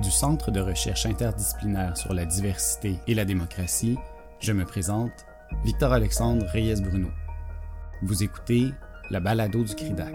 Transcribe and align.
du 0.00 0.10
Centre 0.10 0.50
de 0.50 0.60
recherche 0.60 1.06
interdisciplinaire 1.06 1.96
sur 1.96 2.14
la 2.14 2.24
diversité 2.24 2.98
et 3.06 3.14
la 3.14 3.24
démocratie, 3.24 3.98
je 4.40 4.52
me 4.52 4.64
présente, 4.64 5.12
Victor-Alexandre 5.64 6.46
Reyes-Bruno. 6.46 7.08
Vous 8.02 8.22
écoutez 8.22 8.72
la 9.10 9.20
balado 9.20 9.62
du 9.62 9.74
CRIDAC. 9.74 10.14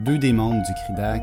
Deux 0.00 0.18
des 0.18 0.32
membres 0.32 0.62
du 0.62 0.72
CRIDAC, 0.84 1.22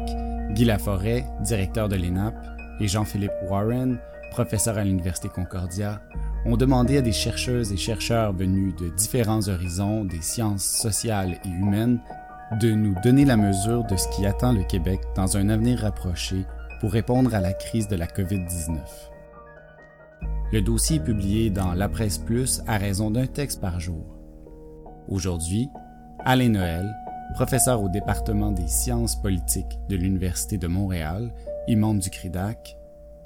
Guy 0.51 0.65
Laforêt, 0.65 1.25
directeur 1.41 1.87
de 1.87 1.95
l'ENAP, 1.95 2.35
et 2.79 2.87
Jean-Philippe 2.87 3.33
Warren, 3.49 3.99
professeur 4.31 4.77
à 4.77 4.83
l'Université 4.83 5.29
Concordia, 5.29 6.01
ont 6.45 6.57
demandé 6.57 6.97
à 6.97 7.01
des 7.01 7.11
chercheuses 7.11 7.71
et 7.71 7.77
chercheurs 7.77 8.33
venus 8.33 8.75
de 8.75 8.89
différents 8.89 9.47
horizons 9.47 10.05
des 10.05 10.21
sciences 10.21 10.63
sociales 10.65 11.37
et 11.45 11.49
humaines 11.49 11.99
de 12.57 12.71
nous 12.71 12.95
donner 13.03 13.25
la 13.25 13.37
mesure 13.37 13.83
de 13.85 13.95
ce 13.95 14.07
qui 14.09 14.25
attend 14.25 14.51
le 14.51 14.63
Québec 14.63 14.99
dans 15.15 15.37
un 15.37 15.49
avenir 15.49 15.79
rapproché 15.79 16.45
pour 16.79 16.91
répondre 16.91 17.35
à 17.35 17.39
la 17.39 17.53
crise 17.53 17.87
de 17.87 17.95
la 17.95 18.07
COVID-19. 18.07 18.77
Le 20.51 20.61
dossier 20.61 20.97
est 20.97 21.03
publié 21.03 21.51
dans 21.51 21.73
La 21.73 21.87
Presse 21.87 22.17
Plus 22.17 22.61
à 22.65 22.77
raison 22.77 23.11
d'un 23.11 23.27
texte 23.27 23.61
par 23.61 23.79
jour. 23.79 24.17
Aujourd'hui, 25.07 25.69
Alain 26.25 26.49
Noël, 26.49 26.91
professeur 27.35 27.83
au 27.83 27.89
département 27.89 28.51
des 28.51 28.67
sciences 28.67 29.21
politiques 29.21 29.79
de 29.87 29.95
l'Université 29.95 30.57
de 30.57 30.67
Montréal 30.67 31.31
et 31.67 31.75
membre 31.75 32.01
du 32.01 32.09
CRIDAC, 32.09 32.77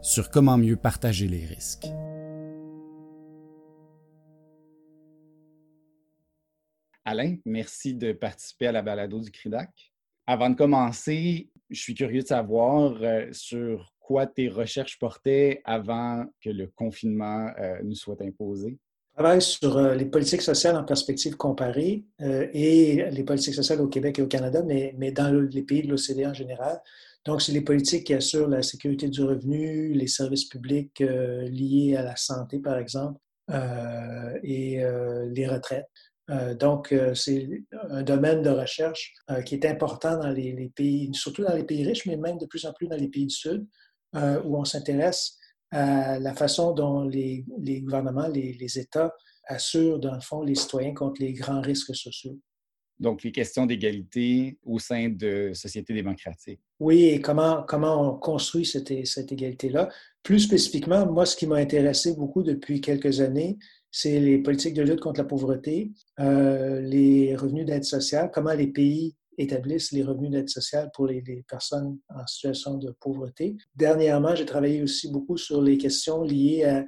sur 0.01 0.29
comment 0.29 0.57
mieux 0.57 0.75
partager 0.75 1.29
les 1.29 1.45
risques. 1.45 1.87
Alain, 7.05 7.35
merci 7.45 7.93
de 7.93 8.13
participer 8.13 8.67
à 8.67 8.71
la 8.71 8.81
balado 8.81 9.19
du 9.19 9.29
CRIDAC. 9.29 9.69
Avant 10.25 10.49
de 10.49 10.55
commencer, 10.55 11.49
je 11.69 11.81
suis 11.81 11.93
curieux 11.93 12.21
de 12.21 12.27
savoir 12.27 12.95
euh, 13.01 13.27
sur 13.31 13.93
quoi 13.99 14.25
tes 14.25 14.47
recherches 14.47 14.97
portaient 14.99 15.61
avant 15.65 16.25
que 16.41 16.49
le 16.49 16.67
confinement 16.67 17.51
euh, 17.59 17.79
nous 17.83 17.95
soit 17.95 18.21
imposé. 18.21 18.77
Je 19.11 19.21
travaille 19.21 19.41
sur 19.41 19.77
euh, 19.77 19.95
les 19.95 20.05
politiques 20.05 20.41
sociales 20.41 20.77
en 20.77 20.85
perspective 20.85 21.35
comparée 21.35 22.05
et 22.19 23.05
les 23.11 23.23
politiques 23.23 23.53
sociales 23.53 23.81
au 23.81 23.87
Québec 23.87 24.19
et 24.19 24.21
au 24.21 24.27
Canada, 24.27 24.63
mais, 24.65 24.95
mais 24.97 25.11
dans 25.11 25.29
les 25.29 25.61
pays 25.61 25.83
de 25.83 25.89
l'OCDE 25.89 26.27
en 26.27 26.33
général. 26.33 26.81
Donc, 27.25 27.41
c'est 27.41 27.51
les 27.51 27.61
politiques 27.61 28.05
qui 28.05 28.13
assurent 28.13 28.47
la 28.47 28.63
sécurité 28.63 29.09
du 29.09 29.23
revenu, 29.23 29.93
les 29.93 30.07
services 30.07 30.45
publics 30.45 30.99
liés 30.99 31.95
à 31.97 32.01
la 32.01 32.15
santé, 32.17 32.59
par 32.59 32.77
exemple, 32.77 33.19
et 34.43 34.83
les 35.31 35.47
retraites. 35.47 35.87
Euh, 36.29 36.53
donc, 36.55 36.91
euh, 36.91 37.13
c'est 37.13 37.63
un 37.89 38.01
domaine 38.01 38.41
de 38.41 38.49
recherche 38.49 39.13
euh, 39.29 39.41
qui 39.41 39.55
est 39.55 39.65
important 39.65 40.17
dans 40.17 40.29
les, 40.29 40.71
pays, 40.75 41.09
surtout 41.13 41.43
dans 41.43 41.55
les 41.55 41.65
pays 41.65 41.85
riches, 41.85 42.05
mais 42.05 42.15
même 42.15 42.37
de 42.37 42.45
plus 42.45 42.65
en 42.65 42.73
plus 42.73 42.87
dans 42.87 42.95
les 42.95 43.09
pays 43.09 43.25
du 43.25 43.35
Sud, 43.35 43.67
où 44.15 44.57
on 44.57 44.63
s'intéresse 44.63 45.39
à 45.71 46.19
la 46.19 46.35
façon 46.35 46.71
dont 46.71 47.03
les, 47.03 47.43
gouvernements, 47.81 48.27
les, 48.27 48.53
les, 48.53 48.79
États 48.79 49.11
assurent, 49.47 49.97
dans 49.97 50.13
le 50.13 50.21
fond, 50.21 50.43
les 50.43 50.53
citoyens 50.53 50.93
contre 50.93 51.19
les 51.19 51.33
grands 51.33 51.61
risques 51.61 51.95
sociaux. 51.95 52.39
Donc, 52.99 53.23
les 53.23 53.31
questions 53.31 53.65
d'égalité 53.65 54.59
au 54.63 54.77
sein 54.77 55.09
de 55.09 55.51
sociétés 55.55 55.95
démocratiques. 55.95 56.61
Oui, 56.79 57.05
et 57.05 57.19
comment, 57.19 57.63
comment 57.67 58.13
on 58.13 58.19
construit 58.19 58.67
cette, 58.67 59.07
cette 59.07 59.31
égalité-là. 59.31 59.89
Plus 60.21 60.41
spécifiquement, 60.41 61.11
moi, 61.11 61.25
ce 61.25 61.35
qui 61.35 61.47
m'a 61.47 61.55
intéressé 61.55 62.15
beaucoup 62.15 62.43
depuis 62.43 62.79
quelques 62.79 63.19
années, 63.19 63.57
c'est 63.93 64.19
les 64.19 64.39
politiques 64.39 64.73
de 64.73 64.81
lutte 64.81 65.01
contre 65.01 65.21
la 65.21 65.27
pauvreté, 65.27 65.91
euh, 66.19 66.81
les 66.81 67.35
revenus 67.35 67.67
d'aide 67.67 67.83
sociale, 67.83 68.31
comment 68.33 68.53
les 68.53 68.67
pays 68.67 69.15
établissent 69.37 69.91
les 69.91 70.01
revenus 70.03 70.31
d'aide 70.31 70.49
sociale 70.49 70.89
pour 70.95 71.05
les, 71.05 71.21
personnes 71.47 71.99
en 72.09 72.25
situation 72.25 72.77
de 72.77 72.91
pauvreté. 72.99 73.55
Dernièrement, 73.75 74.35
j'ai 74.35 74.45
travaillé 74.45 74.81
aussi 74.81 75.11
beaucoup 75.11 75.37
sur 75.37 75.61
les 75.61 75.77
questions 75.77 76.23
liées 76.23 76.63
à 76.63 76.85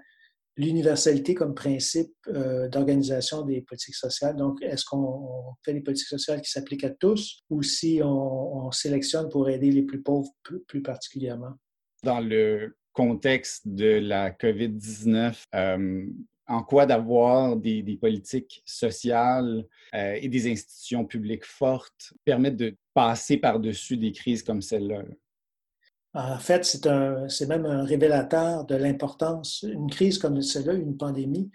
l'universalité 0.58 1.36
comme 1.36 1.54
principe 1.54 2.12
euh, 2.28 2.68
d'organisation 2.70 3.44
des 3.44 3.62
politiques 3.62 3.96
sociales. 3.96 4.36
Donc, 4.36 4.60
est-ce 4.64 4.84
qu'on 4.84 5.54
fait 5.64 5.74
des 5.74 5.82
politiques 5.82 6.08
sociales 6.08 6.42
qui 6.42 6.50
s'appliquent 6.50 6.86
à 6.86 6.90
tous 6.90 7.44
ou 7.52 7.62
si 7.62 8.02
on, 8.04 8.72
sélectionne 8.72 9.30
pour 9.30 9.48
aider 9.48 9.70
les 9.70 9.84
plus 9.84 10.02
pauvres 10.02 10.32
plus, 10.68 10.82
particulièrement? 10.82 11.54
Dans 12.02 12.20
le 12.20 12.76
contexte 12.94 13.68
de 13.68 14.00
la 14.00 14.32
COVID-19, 14.32 15.46
en 16.48 16.64
quoi 16.64 16.86
d'avoir 16.86 17.56
des, 17.56 17.98
politiques 18.00 18.62
sociales 18.66 19.66
euh, 19.94 20.18
et 20.22 20.28
des 20.28 20.52
institutions 20.52 21.06
publiques 21.06 21.46
fortes 21.46 22.14
permettent 22.24 22.58
de 22.58 22.76
passer 22.94 23.38
par-dessus 23.38 23.98
des 23.98 24.12
crises 24.12 24.44
comme 24.44 24.62
celle-là? 24.62 25.04
En 26.14 26.40
fait, 26.40 26.64
c'est 26.64 27.48
même 27.48 27.66
un 27.66 27.84
révélateur 27.84 28.66
de 28.66 28.76
l'importance. 28.76 29.66
Une 29.68 29.90
crise 29.90 30.18
comme 30.18 30.42
celle-là, 30.42 30.74
une 30.74 30.96
pandémie, 30.96 31.52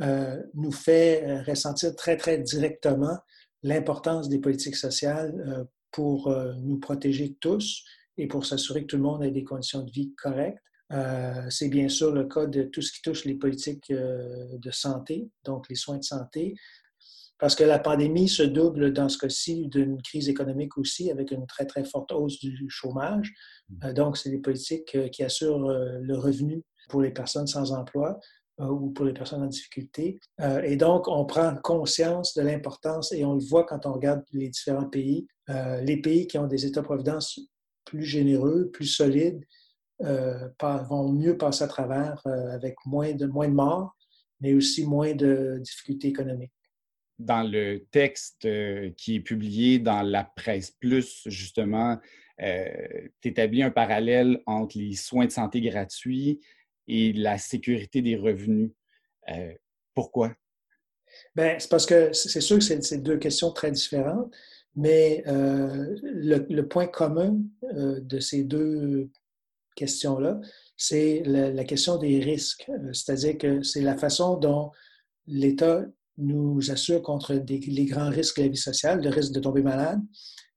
euh, 0.00 0.40
nous 0.54 0.72
fait 0.72 1.24
euh, 1.24 1.42
ressentir 1.42 1.94
très, 1.94 2.16
très 2.16 2.38
directement 2.38 3.18
l'importance 3.62 4.28
des 4.28 4.38
politiques 4.38 4.76
sociales 4.76 5.66
pour 5.90 6.32
nous 6.62 6.78
protéger 6.78 7.34
tous 7.40 7.82
et 8.16 8.28
pour 8.28 8.46
s'assurer 8.46 8.82
que 8.82 8.86
tout 8.86 8.96
le 8.96 9.02
monde 9.02 9.24
ait 9.24 9.32
des 9.32 9.42
conditions 9.42 9.82
de 9.82 9.90
vie 9.90 10.14
correctes. 10.14 10.62
Euh, 10.92 11.46
c'est 11.50 11.68
bien 11.68 11.88
sûr 11.88 12.12
le 12.12 12.24
cas 12.24 12.46
de 12.46 12.62
tout 12.62 12.80
ce 12.80 12.92
qui 12.92 13.02
touche 13.02 13.24
les 13.24 13.34
politiques 13.34 13.90
euh, 13.90 14.46
de 14.58 14.70
santé, 14.70 15.28
donc 15.44 15.68
les 15.68 15.76
soins 15.76 15.98
de 15.98 16.04
santé, 16.04 16.54
parce 17.38 17.54
que 17.54 17.62
la 17.62 17.78
pandémie 17.78 18.28
se 18.28 18.42
double 18.42 18.92
dans 18.92 19.08
ce 19.08 19.18
cas-ci 19.18 19.68
d'une 19.68 20.00
crise 20.02 20.28
économique 20.28 20.76
aussi, 20.78 21.10
avec 21.10 21.30
une 21.30 21.46
très, 21.46 21.66
très 21.66 21.84
forte 21.84 22.10
hausse 22.12 22.40
du 22.40 22.68
chômage. 22.68 23.32
Mmh. 23.68 23.84
Euh, 23.84 23.92
donc, 23.92 24.16
c'est 24.16 24.30
des 24.30 24.38
politiques 24.38 25.10
qui 25.10 25.22
assurent 25.22 25.68
le 25.68 26.16
revenu 26.16 26.62
pour 26.88 27.02
les 27.02 27.10
personnes 27.10 27.46
sans 27.46 27.72
emploi 27.72 28.18
ou 28.58 28.90
pour 28.90 29.04
les 29.04 29.12
personnes 29.12 29.42
en 29.42 29.46
difficulté. 29.46 30.18
et 30.64 30.74
donc, 30.74 31.06
on 31.06 31.24
prend 31.24 31.54
conscience 31.62 32.34
de 32.34 32.42
l'importance, 32.42 33.12
et 33.12 33.24
on 33.24 33.34
le 33.34 33.44
voit 33.44 33.62
quand 33.62 33.86
on 33.86 33.92
regarde 33.92 34.24
les 34.32 34.48
différents 34.48 34.88
pays, 34.88 35.28
les 35.46 36.00
pays 36.00 36.26
qui 36.26 36.38
ont 36.38 36.48
des 36.48 36.66
États-providence 36.66 37.38
plus 37.84 38.02
généreux, 38.02 38.68
plus 38.72 38.86
solides, 38.86 39.44
vont 40.00 41.12
mieux 41.12 41.36
passer 41.36 41.64
à 41.64 41.68
travers 41.68 42.20
euh, 42.26 42.50
avec 42.50 42.76
moins 42.86 43.12
de, 43.12 43.26
moins 43.26 43.48
de 43.48 43.54
morts, 43.54 43.96
mais 44.40 44.54
aussi 44.54 44.84
moins 44.84 45.14
de 45.14 45.58
difficultés 45.60 46.08
économiques. 46.08 46.52
Dans 47.18 47.42
le 47.42 47.84
texte 47.90 48.44
euh, 48.44 48.90
qui 48.96 49.16
est 49.16 49.20
publié 49.20 49.78
dans 49.78 50.02
la 50.02 50.24
presse 50.24 50.70
plus, 50.70 51.22
justement, 51.26 51.98
tu 52.38 53.28
établis 53.28 53.64
un 53.64 53.72
parallèle 53.72 54.40
entre 54.46 54.78
les 54.78 54.94
soins 54.94 55.26
de 55.26 55.32
santé 55.32 55.60
gratuits 55.60 56.38
et 56.86 57.12
la 57.12 57.36
sécurité 57.36 58.00
des 58.00 58.14
revenus. 58.14 58.70
pourquoi? 59.92 60.32
Bien, 61.34 61.56
c'est 61.58 61.68
parce 61.68 61.84
que 61.84 62.12
c'est 62.12 62.40
sûr 62.40 62.58
que 62.58 62.62
c'est 62.62 63.02
deux 63.02 63.18
questions 63.18 63.50
très 63.50 63.72
différentes, 63.72 64.32
mais 64.76 65.24
le, 65.26 66.46
le, 66.48 66.68
point 66.68 66.86
commun 66.86 67.40
de 67.72 68.20
ces 68.20 68.44
deux 68.44 69.10
question-là, 69.78 70.40
c'est 70.76 71.22
la, 71.24 71.64
question 71.64 71.96
des 71.96 72.18
risques. 72.20 72.68
Euh, 72.68 72.92
c'est-à-dire 72.92 73.38
que 73.38 73.62
c'est 73.62 73.80
la 73.80 73.96
façon 73.96 74.36
dont 74.36 74.70
l'État 75.26 75.84
nous 76.16 76.70
assure 76.70 77.02
contre 77.02 77.34
les 77.34 77.86
grands 77.86 78.10
risques 78.10 78.38
de 78.38 78.42
la 78.42 78.48
vie 78.48 78.56
sociale, 78.56 79.02
le 79.02 79.10
risque 79.10 79.32
de 79.32 79.40
tomber 79.40 79.62
malade 79.62 80.00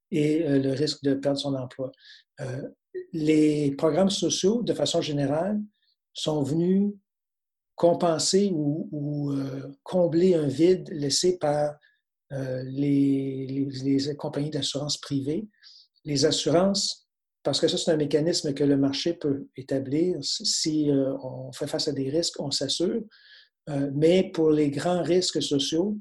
et 0.10 0.44
euh, 0.44 0.60
le 0.60 0.72
risque 0.72 1.04
de 1.04 1.14
perdre 1.14 1.40
son 1.40 1.56
emploi. 1.56 1.92
Euh, 2.40 2.68
les 3.14 3.72
programmes 3.78 4.10
sociaux, 4.10 4.64
de 4.64 4.74
façon 4.74 5.02
générale, 5.02 5.60
sont 6.14 6.44
venus 6.44 6.94
compenser 7.76 8.52
ou, 8.54 9.34
combler 9.82 10.36
un 10.36 10.46
vide 10.46 10.88
laissé 10.92 11.38
par 11.40 11.74
les, 12.30 13.48
les 13.48 14.16
compagnies 14.16 14.52
d'assurance 14.52 14.98
privées. 14.98 15.48
Les 16.06 16.26
assurances 16.26 17.08
parce 17.44 17.60
que 17.60 17.68
ça, 17.68 17.78
c'est 17.78 17.92
un 17.92 17.98
mécanisme 17.98 18.54
que 18.54 18.64
le 18.64 18.78
marché 18.78 19.14
peut 19.14 19.48
établir. 19.58 20.18
Si 20.22 20.92
euh, 20.92 21.16
on 21.24 21.52
fait 21.52 21.68
face 21.68 21.88
à 21.88 21.92
des 21.92 22.10
risques, 22.10 22.40
on 22.40 22.52
s'assure. 22.52 23.02
Euh, 23.70 23.90
mais 23.94 24.32
pour 24.32 24.52
les 24.52 24.70
grands 24.70 25.02
risques 25.02 25.42
sociaux, 25.42 25.98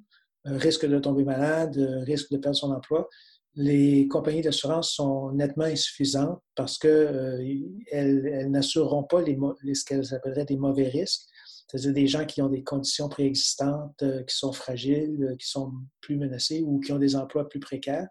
euh, 0.46 0.56
risque 0.56 0.86
de 0.86 0.98
tomber 0.98 1.24
malade, 1.24 1.76
risque 2.06 2.30
de 2.30 2.38
perdre 2.38 2.56
son 2.56 2.72
emploi, 2.72 3.08
les 3.54 4.06
compagnies 4.08 4.42
d'assurance 4.42 4.92
sont 4.92 5.32
nettement 5.32 5.64
insuffisantes 5.64 6.40
parce 6.54 6.78
qu'elles 6.78 7.66
elles, 7.90 8.50
n'assureront 8.50 9.02
pas 9.02 9.22
les, 9.22 9.36
ce 9.74 9.84
qu'elles 9.84 10.14
appelleraient 10.14 10.44
des 10.44 10.56
mauvais 10.56 10.88
risques, 10.88 11.22
c'est-à-dire 11.66 11.92
des 11.92 12.06
gens 12.06 12.24
qui 12.24 12.42
ont 12.42 12.48
des 12.48 12.62
conditions 12.62 13.08
préexistantes, 13.08 13.98
qui 13.98 14.36
sont 14.36 14.52
fragiles, 14.52 15.34
qui 15.38 15.48
sont 15.48 15.72
plus 16.00 16.16
menacés 16.16 16.62
ou 16.64 16.78
qui 16.78 16.92
ont 16.92 16.98
des 16.98 17.16
emplois 17.16 17.48
plus 17.48 17.60
précaires 17.60 18.06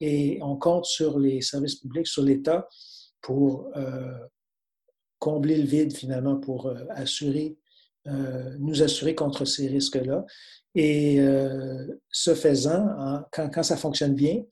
et 0.00 0.38
on 0.42 0.56
compte 0.56 0.84
sur 0.84 1.18
les 1.18 1.40
services 1.42 1.76
publics, 1.76 2.06
sur 2.06 2.22
l'État 2.22 2.68
pour 3.20 3.70
euh, 3.76 4.12
combler 5.18 5.56
le 5.56 5.64
vide 5.64 5.96
finalement, 5.96 6.36
pour 6.36 6.66
euh, 6.66 6.84
assurer, 6.90 7.56
euh, 8.08 8.56
nous 8.58 8.82
assurer 8.82 9.14
contre 9.14 9.44
ces 9.44 9.68
risques-là. 9.68 10.24
Et 10.74 11.18
ce 12.10 12.34
faisant, 12.34 12.86
quand, 13.30 13.62
ça 13.62 13.76
fonctionne 13.76 14.14
bien, 14.14 14.42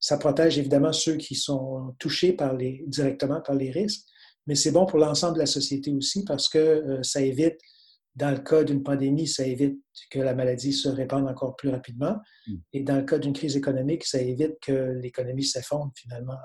Ça 0.00 0.18
protège 0.18 0.58
évidemment 0.58 0.92
ceux 0.92 1.16
qui 1.16 1.36
sont 1.36 1.94
touchés 2.00 2.32
par 2.32 2.56
les, 2.56 2.82
directement 2.88 3.40
par 3.40 3.54
les 3.54 3.70
risques, 3.70 4.04
mais 4.48 4.56
c'est 4.56 4.72
bon 4.72 4.84
pour 4.84 4.98
l'ensemble 4.98 5.34
de 5.34 5.38
la 5.38 5.46
société 5.46 5.92
aussi 5.92 6.24
parce 6.24 6.48
que 6.48 6.98
ça 7.02 7.20
évite, 7.20 7.60
dans 8.16 8.30
le 8.30 8.38
cas 8.38 8.64
d'une 8.64 8.82
pandémie, 8.82 9.26
ça 9.26 9.46
évite 9.46 9.80
que 10.10 10.18
la 10.18 10.34
maladie 10.34 10.72
se 10.72 10.88
répande 10.88 11.28
encore 11.28 11.56
plus 11.56 11.68
rapidement. 11.68 12.16
Mm. 12.46 12.54
Et 12.72 12.82
dans 12.82 12.96
le 12.96 13.04
cas 13.04 13.18
d'une 13.18 13.32
crise 13.32 13.56
économique, 13.56 14.04
ça 14.04 14.20
évite 14.20 14.58
que 14.60 14.98
l'économie 15.00 15.44
s'effondre 15.44 15.92
finalement 15.94 16.36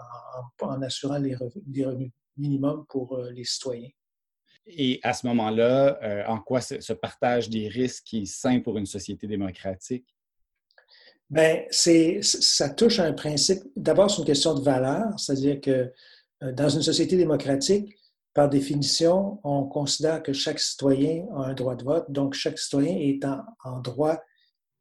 en, 0.62 0.82
assurant 0.82 1.18
les 1.18 1.36
revenus, 1.36 2.12
minimums 2.38 2.86
pour 2.90 3.18
euh, 3.18 3.32
les 3.32 3.46
citoyens. 3.46 3.90
Et 4.68 5.00
à 5.04 5.14
ce 5.14 5.28
moment-là, 5.28 6.00
euh, 6.04 6.24
en 6.28 6.40
quoi 6.40 6.60
ce, 6.60 6.94
partage 6.94 7.50
des 7.50 7.68
risques 7.68 8.14
est 8.14 8.26
sain 8.26 8.60
pour 8.60 8.78
une 8.78 8.86
société 8.86 9.28
démocratique? 9.28 10.06
Bien, 11.30 11.64
ça 11.72 12.70
touche 12.70 13.00
à 13.00 13.06
un 13.06 13.14
principe. 13.14 13.64
D'abord, 13.76 14.12
c'est 14.12 14.20
une 14.20 14.26
question 14.26 14.54
de 14.54 14.62
valeur, 14.62 15.20
c'est-à-dire 15.20 15.60
que 15.62 15.92
euh, 16.44 16.52
dans 16.52 16.70
une 16.70 16.82
société 16.82 17.16
démocratique, 17.16 17.96
par 18.36 18.50
définition, 18.50 19.40
on 19.44 19.64
considère 19.64 20.22
que 20.22 20.34
chaque 20.34 20.60
citoyen 20.60 21.26
a 21.34 21.48
un 21.48 21.54
droit 21.54 21.76
de 21.76 21.84
vote, 21.84 22.12
donc 22.12 22.36
chaque 22.36 22.60
citoyen 22.60 22.96
est 22.98 23.26
en, 23.64 23.80
droit 23.80 24.22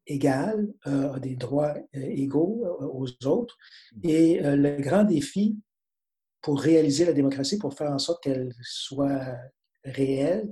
égal, 0.07 0.69
euh, 0.87 1.15
a 1.15 1.21
des 1.21 1.37
droits 1.37 1.75
égaux 1.95 2.67
aux 2.81 3.27
autres. 3.27 3.57
Et 4.03 4.41
le 4.43 4.77
grand 4.83 5.05
défi 5.05 5.57
pour 6.43 6.61
réaliser 6.61 7.07
la 7.07 7.15
démocratie, 7.15 7.57
pour 7.57 7.73
faire 7.73 7.91
en 7.91 7.99
sorte 7.99 8.23
qu'elle 8.23 8.53
soit 8.61 9.25
réel, 9.83 10.51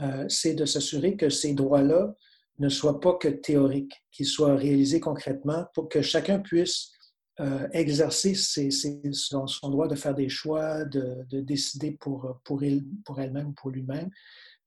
euh, 0.00 0.24
c'est 0.28 0.54
de 0.54 0.64
s'assurer 0.64 1.16
que 1.16 1.30
ces 1.30 1.52
droits-là 1.52 2.14
ne 2.58 2.68
soient 2.68 3.00
pas 3.00 3.14
que 3.14 3.28
théoriques, 3.28 4.04
qu'ils 4.12 4.26
soient 4.26 4.54
réalisés 4.54 5.00
concrètement 5.00 5.66
pour 5.74 5.88
que 5.88 6.00
chacun 6.00 6.38
puisse 6.38 6.92
euh, 7.40 7.68
exercer 7.72 8.34
son, 8.34 9.70
droit 9.70 9.88
de 9.88 9.94
faire 9.94 10.14
des 10.14 10.28
choix, 10.28 10.84
de, 10.84 11.40
décider 11.40 11.92
pour, 11.92 12.40
pour, 12.44 12.62
pour 13.04 13.20
elle-même, 13.20 13.54
pour 13.54 13.70
lui-même. 13.70 14.10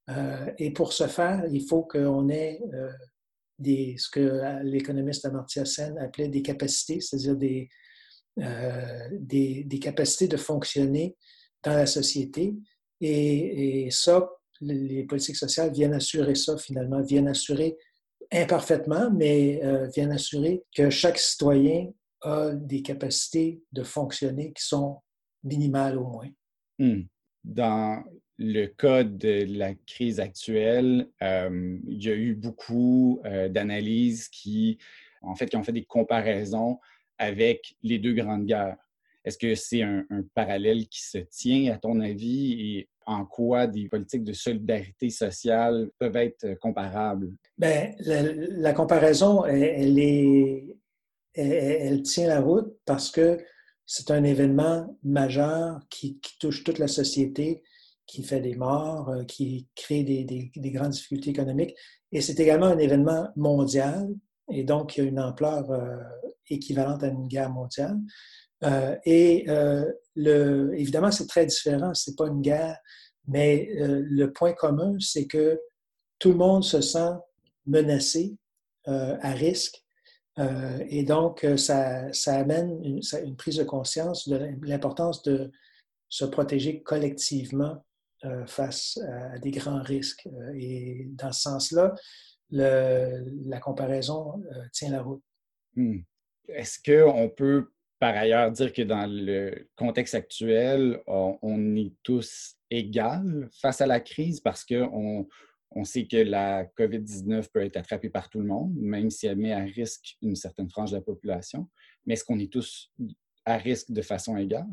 Euh, 0.10 0.52
et 0.58 0.72
pour 0.72 0.94
ce 0.94 1.08
faire, 1.08 1.46
il 1.52 1.68
faut 1.68 1.84
qu'on 1.84 2.30
ait 2.30 2.62
des, 3.58 3.96
ce 3.98 4.10
que 4.10 4.64
l'économiste 4.64 5.26
Amartya 5.26 5.66
Sen 5.66 5.98
appelait 5.98 6.30
des 6.30 6.42
capacités, 6.42 7.02
c'est-à-dire 7.02 7.36
des, 7.36 7.70
des, 9.12 9.80
capacités 9.80 10.28
de 10.28 10.38
fonctionner 10.38 11.16
dans 11.64 11.74
la 11.74 11.86
société 11.86 12.56
et, 13.02 13.90
ça, 13.92 14.30
les 14.62 15.04
politiques 15.04 15.38
sociales 15.38 15.72
viennent 15.72 15.94
assurer 15.94 16.36
ça 16.36 16.58
finalement, 16.58 17.02
viennent 17.02 17.28
assurer 17.28 17.78
imparfaitement, 18.32 19.10
mais 19.12 19.64
euh, 19.64 19.88
viennent 19.88 20.12
assurer 20.12 20.64
que 20.76 20.90
chaque 20.90 21.18
citoyen 21.18 21.92
a 22.22 22.52
des 22.54 22.82
capacités 22.82 23.62
de 23.72 23.84
fonctionner 23.84 24.52
qui 24.54 24.64
sont 24.64 25.02
minimales 25.44 25.98
au 25.98 26.08
moins. 26.08 26.30
Hmm. 26.78 27.02
Dans 27.44 28.04
le 28.38 28.68
cas 28.68 29.04
de 29.04 29.46
la 29.58 29.74
crise 29.74 30.20
actuelle, 30.20 31.10
euh, 31.22 31.78
il 31.88 32.04
y 32.04 32.10
a 32.10 32.16
eu 32.16 32.36
beaucoup 32.36 33.22
euh, 33.26 33.50
d'analyses 33.50 34.30
qui, 34.30 34.78
en 35.22 35.36
fait, 35.36 35.48
qui 35.48 35.58
ont 35.58 35.64
fait 35.64 35.74
des 35.74 35.86
comparaisons 35.86 36.80
avec 37.18 37.76
les 37.84 38.00
deux 38.00 38.14
grandes 38.14 38.46
guerres. 38.46 38.78
Est-ce 39.26 39.38
que 39.38 39.54
c'est 39.56 39.82
un, 39.82 40.06
parallèle 40.34 40.88
qui 40.88 41.04
se 41.04 41.18
tient, 41.18 41.74
à 41.74 41.78
ton 41.78 42.00
avis, 42.00 42.54
et 42.78 42.90
en 43.06 43.26
quoi 43.26 43.68
des 43.68 43.90
politiques 43.90 44.24
de 44.24 44.34
solidarité 44.34 45.10
sociale 45.10 45.90
peuvent 46.00 46.16
être 46.16 46.58
comparables? 46.60 47.34
Bien, 47.58 47.92
la, 48.00 48.72
comparaison, 48.72 49.46
elle, 49.46 50.00
est, 50.00 50.78
elle, 51.40 52.02
tient 52.04 52.28
la 52.28 52.42
route 52.42 52.74
parce 52.86 53.12
que 53.12 53.38
c'est 53.86 54.12
un 54.12 54.24
événement 54.24 54.98
majeur 55.04 55.80
qui, 55.90 56.20
touche 56.40 56.64
toute 56.64 56.78
la 56.78 56.88
société, 56.88 57.64
qui 58.06 58.24
fait 58.24 58.42
des 58.42 58.56
morts, 58.56 59.10
euh, 59.10 59.24
qui 59.24 59.68
crée 59.76 60.04
des, 60.04 60.24
des 60.24 60.72
grandes 60.72 60.92
difficultés 60.92 61.32
économiques. 61.32 61.76
Et 62.12 62.22
c'est 62.22 62.40
également 62.40 62.68
un 62.68 62.78
événement 62.78 63.30
mondial, 63.36 64.10
et 64.52 64.64
donc 64.64 64.98
il 64.98 65.02
a 65.02 65.08
une 65.08 65.20
ampleur 65.20 65.70
euh, 65.72 65.98
équivalente 66.50 67.04
à 67.04 67.08
une 67.08 67.28
guerre 67.28 67.52
mondiale. 67.52 67.98
Euh, 68.64 68.96
et 69.06 69.48
évidemment, 70.16 71.12
c'est 71.12 71.28
très 71.28 71.46
différent, 71.46 71.94
c'est 71.94 72.18
pas 72.18 72.28
une 72.28 72.42
guerre, 72.42 72.78
mais 73.28 73.70
le 73.78 74.34
point 74.34 74.54
commun, 74.54 74.98
c'est 75.00 75.28
que 75.28 75.60
tout 76.18 76.32
le 76.32 76.38
monde 76.38 76.64
se 76.64 76.82
sent 76.82 77.14
menacé, 77.66 78.36
à 78.86 79.32
risque, 79.32 79.82
et 80.90 81.04
donc 81.04 81.46
ça, 81.58 82.12
ça 82.14 82.36
amène 82.36 82.82
une, 82.84 83.36
prise 83.36 83.58
de 83.58 83.64
conscience 83.64 84.28
de 84.30 84.52
l'importance 84.62 85.22
de 85.24 85.52
se 86.08 86.26
protéger 86.26 86.82
collectivement 86.82 87.84
face 88.48 89.00
à 89.08 89.38
des 89.40 89.52
grands 89.52 89.82
risques. 89.82 90.28
Et 90.56 91.08
dans 91.10 91.32
ce 91.32 91.42
sens-là, 91.42 91.94
la 92.52 93.60
comparaison 93.60 94.42
tient 94.72 94.92
la 94.92 95.02
route. 95.02 95.24
Hmm. 95.76 96.00
Est-ce 96.48 96.80
qu'on 96.82 97.30
peut 97.30 97.70
par 98.00 98.16
ailleurs 98.16 98.52
dire 98.52 98.72
que 98.72 98.82
dans 98.82 99.06
le 99.08 99.68
contexte 99.76 100.16
actuel, 100.16 101.02
on, 101.06 101.76
est 101.76 101.94
tous 102.02 102.56
égaux 102.72 103.48
face 103.62 103.82
à 103.82 103.88
la 103.88 104.00
crise 104.00 104.40
parce 104.40 104.66
qu'on 104.66 105.28
on 105.72 105.84
sait 105.84 106.08
que 106.08 106.18
la 106.18 106.66
COVID-19 106.66 107.50
peut 107.52 107.64
être 107.64 107.78
attrapée 107.78 108.10
par 108.10 108.30
tout 108.30 108.40
le 108.40 108.46
monde, 108.46 108.74
même 108.76 109.10
si 109.10 109.28
elle 109.28 109.38
met 109.38 109.54
à 109.54 109.64
risque 109.64 110.18
une 110.22 110.36
certaine 110.36 110.70
frange 110.70 110.92
de 110.92 110.96
la 110.98 111.02
population. 111.02 111.70
Mais 112.06 112.14
est-ce 112.14 112.24
qu'on 112.24 112.40
est 112.40 112.52
tous 112.52 112.92
à 113.46 113.58
risque 113.58 113.92
de 113.92 114.02
façon 114.02 114.36
égale? 114.38 114.68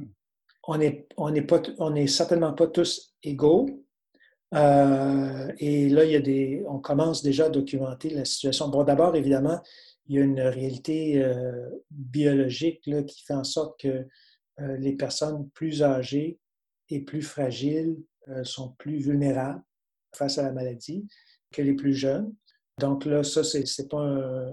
On 0.67 0.79
n'est 0.79 2.07
certainement 2.07 2.53
pas 2.55 2.67
tous 2.67 3.15
égaux. 3.23 3.85
Euh, 4.55 5.53
et 5.59 5.89
là, 5.89 6.03
a 6.03 6.21
des, 6.21 6.65
on 6.67 6.79
commence 6.79 7.23
déjà 7.23 7.47
à 7.47 7.51
documenter 7.51 8.11
la 8.11 8.25
situation. 8.25 8.69
Bon, 8.69 8.85
d'abord, 8.85 9.15
évidemment, 9.17 9.61
il 10.07 10.17
y 10.17 10.19
a 10.19 10.25
une 10.25 10.41
réalité 10.41 11.23
euh, 11.23 11.69
biologique 11.91 12.81
qui 12.83 13.25
fait 13.25 13.35
en 13.35 13.45
sorte 13.45 13.79
que 13.81 14.07
euh, 14.61 14.77
les 14.79 14.95
personnes 14.95 15.49
plus 15.51 15.83
âgées 15.83 16.39
et 16.89 17.01
plus 17.01 17.23
fragiles 17.23 17.97
sont 18.43 18.75
plus 18.79 18.99
vulnérables 18.99 19.63
face 20.17 20.39
à 20.39 20.43
la 20.43 20.53
maladie 20.53 21.07
que 21.53 21.63
les 21.63 21.75
plus 21.75 21.95
jeunes. 21.95 22.33
Donc 22.79 23.05
là, 23.05 23.23
ça, 23.23 23.43
ce 23.45 23.59
n'est 23.59 23.89
pas 23.89 24.03
un, 24.03 24.53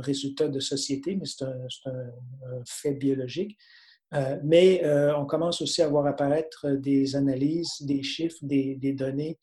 résultat 0.00 0.48
de 0.48 0.58
société, 0.58 1.14
mais 1.14 1.24
c'est 1.24 1.44
un, 1.44 2.62
fait 2.66 2.94
biologique. 2.94 3.56
mais 4.42 4.82
on 5.16 5.24
commence 5.24 5.62
aussi 5.62 5.82
à 5.82 5.88
voir 5.88 6.06
apparaître 6.06 6.70
des 6.70 7.14
analyses, 7.14 7.80
des 7.82 8.02
chiffres, 8.02 8.38
des, 8.42 8.92
données 8.92 9.38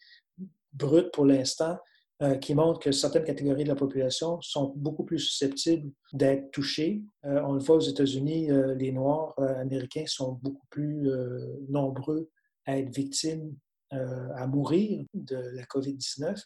brutes 0.74 1.12
pour 1.12 1.25
l'instant 1.25 1.77
euh, 2.22 2.36
qui 2.36 2.56
montrent 2.56 2.80
que 2.80 2.94
certaines 2.94 3.25
catégories 3.25 3.65
de 3.65 3.70
la 3.70 3.75
population 3.75 4.39
sont 4.42 4.72
beaucoup 4.77 5.04
plus 5.04 5.20
susceptibles 5.20 5.92
d'être 6.13 6.50
touchées. 6.51 7.01
Euh, 7.25 7.42
on 7.44 7.51
le 7.51 7.60
voit 7.60 7.75
aux 7.75 7.82
États-Unis, 7.82 8.51
euh, 8.51 8.74
les 8.74 8.94
Noirs 8.94 9.34
américains 9.38 10.06
sont 10.08 10.39
beaucoup 10.42 10.65
plus 10.70 11.10
nombreux 11.68 12.30
à 12.65 12.77
être 12.80 12.89
victimes, 12.96 13.54
à 13.92 14.48
mourir 14.48 15.06
de 15.13 15.38
la 15.38 15.63
COVID-19 15.63 16.42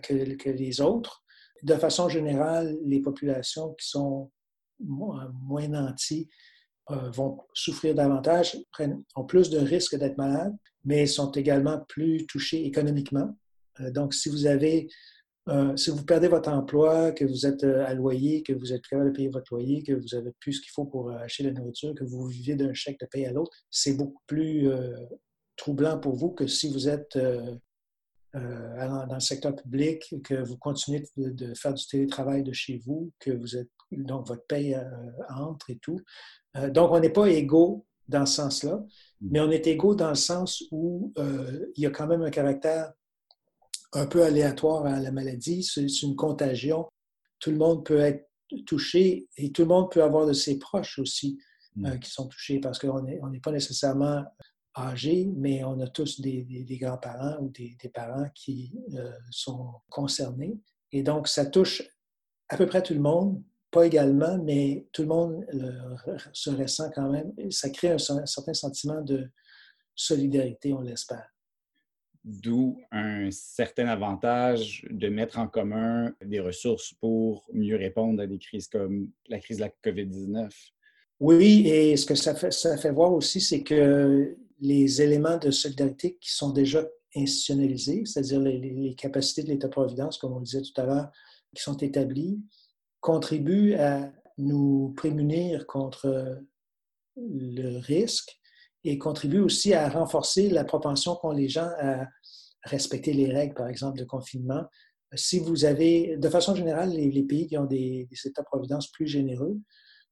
que, 0.00 0.34
que, 0.34 0.50
les 0.50 0.80
autres. 0.80 1.22
De 1.62 1.74
façon 1.74 2.08
générale, 2.08 2.76
les 2.84 3.00
populations 3.00 3.74
qui 3.74 3.88
sont 3.88 4.30
moins 4.80 5.68
nantis 5.68 6.28
vont 6.88 7.38
souffrir 7.54 7.94
davantage, 7.94 8.56
ont 9.14 9.24
plus 9.24 9.50
de 9.50 9.58
risques 9.58 9.96
d'être 9.96 10.18
malades, 10.18 10.56
mais 10.84 11.06
sont 11.06 11.30
également 11.32 11.80
plus 11.88 12.26
touchés 12.26 12.64
économiquement. 12.66 13.36
Euh, 13.80 13.90
donc, 13.90 14.14
si 14.14 14.28
vous 14.28 14.46
avez, 14.46 14.88
euh, 15.48 15.76
si 15.76 15.90
vous 15.90 16.04
perdez 16.04 16.28
votre 16.28 16.50
emploi, 16.50 17.12
que 17.12 17.24
vous 17.24 17.46
êtes 17.46 17.64
euh, 17.64 17.86
à 17.86 17.94
loyer, 17.94 18.42
que 18.42 18.52
vous 18.52 18.72
êtes 18.72 18.86
capable 18.86 19.10
de 19.10 19.16
payer 19.16 19.28
votre 19.28 19.54
loyer, 19.54 19.82
que 19.82 19.92
vous 19.92 20.14
avez 20.14 20.32
plus 20.40 20.54
ce 20.54 20.60
qu'il 20.60 20.70
faut 20.70 20.84
pour 20.84 21.10
acheter 21.10 21.44
la 21.44 21.52
nourriture, 21.52 21.94
que 21.94 22.04
vous 22.04 22.26
vivez 22.26 22.56
d'un 22.56 22.74
chèque 22.74 23.00
de 23.00 23.06
paye 23.06 23.26
à 23.26 23.32
l'autre, 23.32 23.52
c'est 23.70 23.94
beaucoup 23.94 24.22
plus 24.26 24.68
troublant 25.62 25.98
pour 25.98 26.16
vous 26.16 26.30
que 26.30 26.46
si 26.46 26.68
vous 26.72 26.88
êtes 26.88 27.16
dans 28.34 29.14
le 29.14 29.20
secteur 29.20 29.54
public, 29.54 30.14
que 30.24 30.42
vous 30.42 30.56
continuez 30.56 31.04
de, 31.16 31.54
faire 31.54 31.72
du 31.72 31.86
télétravail 31.86 32.42
de 32.42 32.52
chez 32.52 32.78
vous, 32.84 33.12
que 33.20 33.30
vous 33.30 33.56
êtes 33.56 33.70
donc 33.92 34.26
votre 34.26 34.44
paye 34.46 34.76
entre 35.28 35.70
et 35.70 35.78
tout. 35.78 36.00
donc, 36.70 36.90
on 36.90 36.98
n'est 36.98 37.12
pas 37.12 37.28
égaux 37.28 37.86
dans 38.08 38.26
ce 38.26 38.34
sens-là, 38.34 38.76
mmh. 38.76 39.28
mais 39.30 39.40
on 39.40 39.50
est 39.50 39.66
égaux 39.68 39.94
dans 39.94 40.08
le 40.08 40.16
sens 40.16 40.64
où 40.72 41.12
il 41.76 41.82
y 41.82 41.86
a 41.86 41.90
quand 41.90 42.08
même 42.08 42.22
un 42.22 42.30
caractère 42.30 42.92
un 43.92 44.06
peu 44.06 44.22
aléatoire 44.22 44.86
à 44.86 44.98
la 44.98 45.12
maladie. 45.12 45.62
C'est 45.62 46.02
une 46.02 46.16
contagion. 46.16 46.88
Tout 47.38 47.50
le 47.50 47.58
monde 47.58 47.84
peut 47.84 48.00
être 48.00 48.28
touché 48.66 49.28
et 49.36 49.52
tout 49.52 49.62
le 49.62 49.68
monde 49.68 49.90
peut 49.90 50.02
avoir 50.02 50.26
de 50.26 50.32
ses 50.32 50.58
proches 50.58 50.98
aussi 50.98 51.38
mm. 51.76 51.86
euh, 51.86 51.96
qui 51.96 52.10
sont 52.10 52.28
touchés 52.28 52.60
parce 52.60 52.78
qu'on 52.78 53.02
n'est 53.02 53.18
on 53.22 53.32
pas 53.40 53.52
nécessairement 53.52 54.24
âgé, 54.74 55.30
mais 55.36 55.64
on 55.64 55.80
a 55.80 55.88
tous 55.88 56.20
des, 56.20 56.44
grands-parents 56.80 57.38
ou 57.40 57.50
des, 57.50 57.76
parents 57.92 58.28
qui 58.34 58.72
euh, 58.94 59.12
sont 59.30 59.72
concernés. 59.90 60.58
Et 60.92 61.02
donc, 61.02 61.28
ça 61.28 61.46
touche 61.46 61.82
à 62.48 62.56
peu 62.56 62.66
près 62.66 62.82
tout 62.82 62.94
le 62.94 63.00
monde 63.00 63.42
pas 63.72 63.86
également, 63.86 64.38
mais 64.38 64.86
tout 64.92 65.02
le 65.02 65.08
monde 65.08 65.46
se 66.32 66.50
ressent 66.50 66.90
quand 66.94 67.10
même. 67.10 67.32
Ça 67.50 67.70
crée 67.70 67.90
un, 67.90 67.98
certain 67.98 68.52
sentiment 68.52 69.00
de 69.00 69.30
solidarité, 69.94 70.72
on 70.72 70.82
l'espère. 70.82 71.26
D'où 72.22 72.78
un 72.92 73.30
certain 73.30 73.88
avantage 73.88 74.86
de 74.90 75.08
mettre 75.08 75.38
en 75.38 75.48
commun 75.48 76.12
des 76.24 76.38
ressources 76.38 76.92
pour 77.00 77.48
mieux 77.52 77.76
répondre 77.76 78.22
à 78.22 78.26
des 78.26 78.38
crises 78.38 78.68
comme 78.68 79.10
la 79.28 79.40
crise 79.40 79.56
de 79.56 79.62
la 79.62 79.70
COVID-19. 79.70 80.50
Oui, 81.18 81.66
et 81.66 81.96
ce 81.96 82.04
que 82.04 82.14
ça 82.14 82.34
fait, 82.34 82.52
ça 82.52 82.76
fait 82.76 82.92
voir 82.92 83.12
aussi, 83.12 83.40
c'est 83.40 83.62
que 83.62 84.36
les 84.62 85.02
éléments 85.02 85.38
de 85.38 85.50
solidarité 85.50 86.16
qui 86.20 86.32
sont 86.32 86.50
déjà 86.50 86.86
institutionnalisés, 87.16 88.04
c'est-à-dire 88.06 88.40
les, 88.40 88.94
capacités 88.96 89.42
de 89.42 89.48
l'État-providence, 89.48 90.18
comme 90.18 90.32
on 90.32 90.38
le 90.38 90.44
disait 90.44 90.62
tout 90.62 90.80
à 90.80 90.86
l'heure, 90.86 91.10
qui 91.54 91.62
sont 91.62 91.76
établies, 91.78 92.40
contribuent 93.00 93.74
à 93.74 94.10
nous 94.38 94.94
prémunir 94.96 95.66
contre 95.66 96.40
le 97.16 97.78
risque 97.80 98.38
et 98.84 98.98
contribuent 98.98 99.40
aussi 99.40 99.74
à 99.74 99.88
renforcer 99.88 100.48
la 100.48 100.64
propension 100.64 101.16
qu'ont 101.16 101.32
les 101.32 101.48
gens 101.48 101.68
à 101.80 102.06
respecter 102.64 103.12
les 103.12 103.30
règles, 103.30 103.54
par 103.54 103.68
exemple, 103.68 103.98
de 103.98 104.04
confinement. 104.04 104.62
Si 105.14 105.40
vous 105.40 105.64
avez, 105.64 106.16
de 106.16 106.28
façon 106.28 106.54
générale, 106.54 106.90
les, 106.90 107.22
pays 107.24 107.48
qui 107.48 107.58
ont 107.58 107.66
des, 107.66 108.08
États-providence 108.24 108.90
plus 108.92 109.08
généreux 109.08 109.58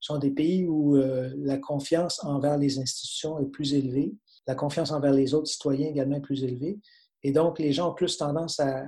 sont 0.01 0.19
des 0.19 0.31
pays 0.31 0.67
où 0.67 0.97
euh, 0.97 1.33
la 1.39 1.59
confiance 1.59 2.23
envers 2.25 2.59
les 2.59 2.79
institutions 2.79 3.39
est 3.39 3.49
plus 3.49 3.75
élevée, 3.75 4.15
la 4.47 4.55
confiance 4.55 4.91
envers 4.91 5.13
les 5.13 5.35
autres 5.35 5.49
citoyens 5.49 5.89
également 5.89 6.17
est 6.17 6.23
plus 6.23 6.45
élevée. 6.45 6.81
Et 7.23 7.33
donc, 7.33 7.59
les 7.59 7.73
gens 7.73 7.91
ont 7.91 7.95
plus 7.95 8.17
tendance 8.17 8.61
à 8.61 8.85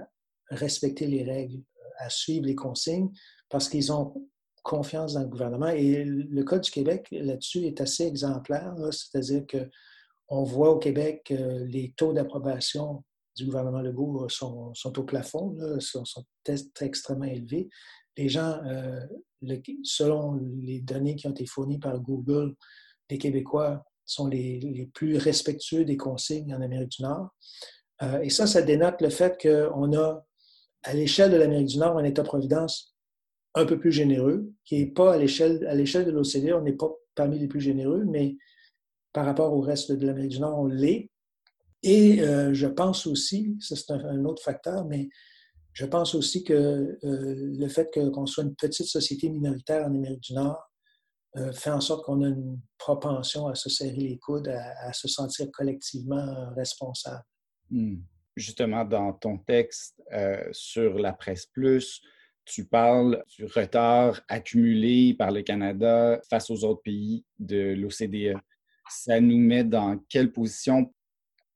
respecter 0.51 1.07
les 1.07 1.23
règles, 1.23 1.63
à 1.99 2.09
suivre 2.09 2.47
les 2.47 2.55
consignes, 2.55 3.11
parce 3.49 3.69
qu'ils 3.69 3.93
ont 3.93 4.29
confiance 4.63 5.15
dans 5.15 5.23
le 5.23 5.29
gouvernement. 5.29 5.69
Et 5.69 6.05
le 6.05 6.45
Code 6.45 6.63
du 6.63 6.71
Québec 6.71 7.09
là-dessus 7.11 7.65
est 7.65 7.81
assez 7.81 8.07
exemplaire, 8.07 8.75
c'est-à-dire 8.91 9.45
qu'on 9.47 10.43
voit 10.45 10.71
au 10.71 10.79
Québec 10.79 11.23
que 11.27 11.65
les 11.65 11.93
taux 11.97 12.13
d'approbation 12.13 13.05
du 13.37 13.47
gouvernement 13.47 13.81
Legault 13.81 14.29
sont, 14.29 14.73
sont 14.75 14.99
au 14.99 15.05
plafond, 15.05 15.57
sont, 15.81 16.05
sont, 16.05 16.25
extrêmement 16.81 17.25
élevés. 17.25 17.69
Les 18.17 18.29
gens, 18.29 18.61
euh, 18.67 19.01
selon 19.83 20.35
les 20.61 20.81
données 20.81 21.17
qui 21.17 21.27
ont 21.27 21.31
été 21.31 21.47
fournies 21.47 21.79
par 21.79 21.99
Google, 21.99 22.55
les 23.11 23.19
Québécois 23.19 23.85
sont 24.13 24.27
les, 24.27 24.91
plus 24.95 25.17
respectueux 25.17 25.85
des 25.85 25.97
consignes 25.97 26.55
en 26.55 26.61
Amérique 26.61 26.91
du 26.91 27.03
Nord. 27.03 27.29
Euh, 28.03 28.21
et 28.21 28.31
ça, 28.31 28.47
ça 28.47 28.63
dénote 28.63 29.01
le 29.01 29.11
fait 29.11 29.41
qu'on 29.41 29.97
a, 29.97 30.25
à 30.83 30.95
l'échelle 30.95 31.31
de 31.31 31.37
l'Amérique 31.37 31.69
du 31.69 31.79
Nord, 31.79 31.99
un 31.99 32.05
État-providence 32.05 32.95
un 33.55 33.67
peu 33.67 33.79
plus 33.79 33.93
généreux, 33.93 34.51
qui 34.65 34.79
n'est 34.79 34.91
pas 34.91 35.15
à 35.15 35.19
l'échelle, 35.19 35.67
à 35.67 35.75
l'échelle 35.75 36.07
de 36.07 36.11
l'OCDE, 36.11 36.53
on 36.55 36.63
n'est 36.63 36.73
pas 36.73 36.91
parmi 37.15 37.39
les 37.39 37.49
plus 37.49 37.61
généreux, 37.61 38.05
mais 38.07 38.37
par 39.13 39.27
rapport 39.27 39.53
au 39.53 39.61
reste 39.61 39.93
de 39.93 40.07
l'Amérique 40.07 40.33
du 40.33 40.41
Nord, 40.41 40.59
on 40.59 40.67
l'est. 40.67 41.11
Et 41.83 42.23
euh, 42.23 42.55
je 42.55 42.67
pense 42.67 43.07
aussi, 43.07 43.57
ça 43.61 43.77
c'est 43.77 43.91
un, 43.91 44.25
autre 44.25 44.43
facteur, 44.43 44.87
mais 44.87 45.09
je 45.73 45.85
pense 45.85 46.15
aussi 46.15 46.45
que 46.45 46.55
euh, 46.55 46.99
le 47.03 47.69
fait 47.69 47.91
qu'on 47.93 48.27
soit 48.27 48.45
une 48.45 48.55
petite 48.55 48.87
société 48.87 49.29
minoritaire 49.29 49.87
en 49.87 49.95
Amérique 49.95 50.23
du 50.23 50.35
Nord 50.35 50.72
fait 51.55 51.71
en 51.71 51.81
sorte 51.81 52.05
qu'on 52.05 52.23
a 52.23 52.29
une 52.29 52.61
propension 52.79 53.49
à 53.49 53.55
se 53.55 53.71
serrer 53.71 53.97
les 53.97 54.19
coudes, 54.19 54.49
à 54.49 54.93
se 54.93 55.09
sentir 55.09 55.51
collectivement 55.53 56.53
responsable. 56.55 57.25
Hmm. 57.71 58.01
Justement, 58.37 58.85
dans 58.85 59.13
ton 59.13 59.39
texte 59.39 60.03
euh, 60.13 60.43
sur 60.53 60.99
la 60.99 61.13
presse 61.13 61.47
plus, 61.47 62.01
tu 62.45 62.65
parles 62.65 63.23
du 63.29 63.45
retard 63.45 64.21
accumulé 64.29 65.15
par 65.15 65.31
le 65.31 65.43
Canada 65.43 66.21
face 66.29 66.51
aux 66.51 66.65
autres 66.65 66.83
pays 66.83 67.25
de 67.39 67.75
l'OCDE. 67.75 68.39
Ça 68.89 69.21
nous 69.21 69.39
met 69.39 69.65
dans 69.65 69.99
quelle 70.09 70.33
position? 70.33 70.93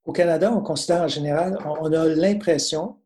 Au 0.04 0.12
Canada, 0.12 0.52
on 0.52 0.62
considère 0.62 1.02
en 1.02 1.09
général, 1.09 1.59
on 1.64 1.92
a 1.92 2.06
l'impression 2.06 3.00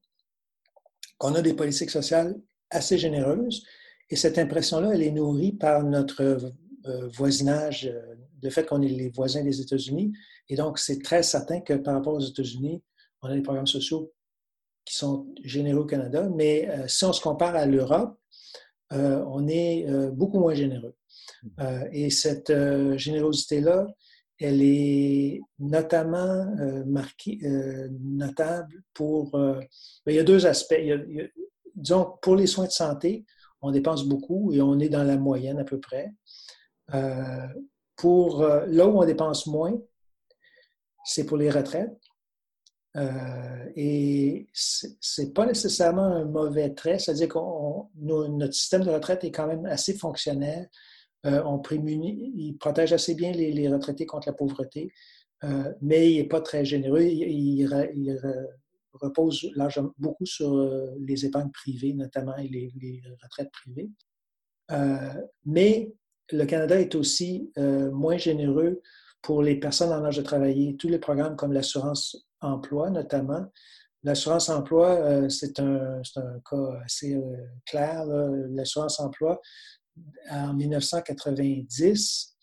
qu'on 1.16 1.34
a 1.34 1.42
des 1.42 1.54
politiques 1.54 1.90
sociales 1.90 2.38
assez 2.70 2.98
généreuses 2.98 3.64
et 4.10 4.16
cette 4.16 4.38
impression-là, 4.38 4.90
elle 4.92 5.02
est 5.02 5.12
nourrie 5.12 5.52
par 5.52 5.84
notre 5.84 6.22
euh, 6.22 7.08
voisinage, 7.14 7.86
euh, 7.86 8.14
le 8.42 8.50
fait 8.50 8.66
qu'on 8.66 8.82
est 8.82 8.88
les 8.88 9.08
voisins 9.08 9.42
des 9.44 9.60
États-Unis. 9.60 10.12
Et 10.48 10.56
donc, 10.56 10.78
c'est 10.78 11.00
très 11.02 11.22
certain 11.22 11.60
que 11.60 11.74
par 11.74 11.94
rapport 11.94 12.14
aux 12.14 12.20
États-Unis, 12.20 12.82
on 13.22 13.28
a 13.28 13.34
des 13.34 13.42
programmes 13.42 13.66
sociaux 13.66 14.12
qui 14.84 14.96
sont 14.96 15.26
généreux 15.44 15.80
au 15.80 15.86
Canada, 15.86 16.28
mais 16.34 16.68
euh, 16.68 16.88
si 16.88 17.04
on 17.04 17.12
se 17.12 17.20
compare 17.20 17.54
à 17.54 17.66
l'Europe, 17.66 18.18
euh, 18.92 19.24
on 19.28 19.46
est 19.46 19.88
euh, 19.88 20.10
beaucoup 20.10 20.40
moins 20.40 20.54
généreux. 20.54 20.94
et 21.92 22.10
cette 22.10 22.52
générosité-là, 22.96 23.86
elle 24.38 24.62
est 24.62 25.40
notamment 25.58 26.46
marquée, 26.86 27.38
notable 27.90 28.82
pour... 28.92 29.30
Ben, 29.32 29.60
il 30.06 30.14
y 30.14 30.18
a 30.18 30.24
deux 30.24 30.44
aspects. 30.46 30.80
disons, 31.74 32.18
pour 32.20 32.36
les 32.36 32.46
soins 32.46 32.66
de 32.66 32.72
santé, 32.72 33.24
on 33.62 33.70
dépense 33.70 34.04
beaucoup 34.06 34.52
et 34.52 34.60
on 34.60 34.78
est 34.78 34.88
dans 34.88 35.04
la 35.04 35.16
moyenne 35.16 35.58
à 35.58 35.64
peu 35.64 35.78
près. 35.80 36.12
pour 37.96 38.42
là 38.42 38.86
où 38.86 39.00
on 39.00 39.04
dépense 39.04 39.46
moins, 39.46 39.78
c'est 41.04 41.24
pour 41.24 41.36
les 41.36 41.50
retraites. 41.50 41.96
Euh, 42.96 43.70
et 43.76 44.48
c'est 44.52 45.32
pas 45.32 45.46
nécessairement 45.46 46.02
un 46.02 46.24
mauvais 46.24 46.70
trait, 46.70 46.98
c'est-à-dire 46.98 47.28
que 47.28 47.38
notre 47.96 48.54
système 48.54 48.82
de 48.82 48.90
retraite 48.90 49.22
est 49.24 49.30
quand 49.30 49.46
même 49.46 49.64
assez 49.66 49.94
fonctionnel. 49.94 50.68
Euh, 51.26 51.42
on 51.44 51.58
prémunit, 51.58 52.32
il 52.34 52.56
protège 52.56 52.92
assez 52.92 53.14
bien 53.14 53.30
les, 53.32 53.68
retraités 53.68 54.06
contre 54.06 54.28
la 54.28 54.34
pauvreté, 54.34 54.92
euh, 55.44 55.72
mais 55.80 56.10
il 56.12 56.16
n'est 56.16 56.28
pas 56.28 56.40
très 56.40 56.64
généreux. 56.64 57.02
Repose 58.92 59.50
largement, 59.54 59.92
beaucoup 59.98 60.26
sur 60.26 60.68
les 60.98 61.24
épargnes 61.26 61.50
privées, 61.50 61.94
notamment 61.94 62.36
et 62.36 62.48
les, 62.48 63.02
retraites 63.22 63.50
privées. 63.52 63.90
mais 65.44 65.92
le 66.32 66.44
Canada 66.44 66.80
est 66.80 66.94
aussi 66.94 67.52
moins 67.56 68.16
généreux 68.16 68.80
pour 69.22 69.42
les 69.42 69.58
personnes 69.58 69.92
en 69.92 70.04
âge 70.04 70.16
de 70.16 70.22
travailler. 70.22 70.76
Tous 70.76 70.88
les 70.88 70.98
programmes 70.98 71.36
comme 71.36 71.52
l'assurance 71.52 72.16
emploi 72.40 72.90
notamment. 72.90 73.46
L'assurance 74.02 74.48
emploi, 74.48 74.92
euh, 74.92 75.28
c'est 75.28 75.60
un, 75.60 76.00
cas 76.48 76.80
assez 76.84 77.14
euh, 77.14 77.36
clair. 77.66 78.06
L'assurance 78.06 78.98
emploi, 78.98 79.40
en 80.30 80.54
1990, 80.54 82.34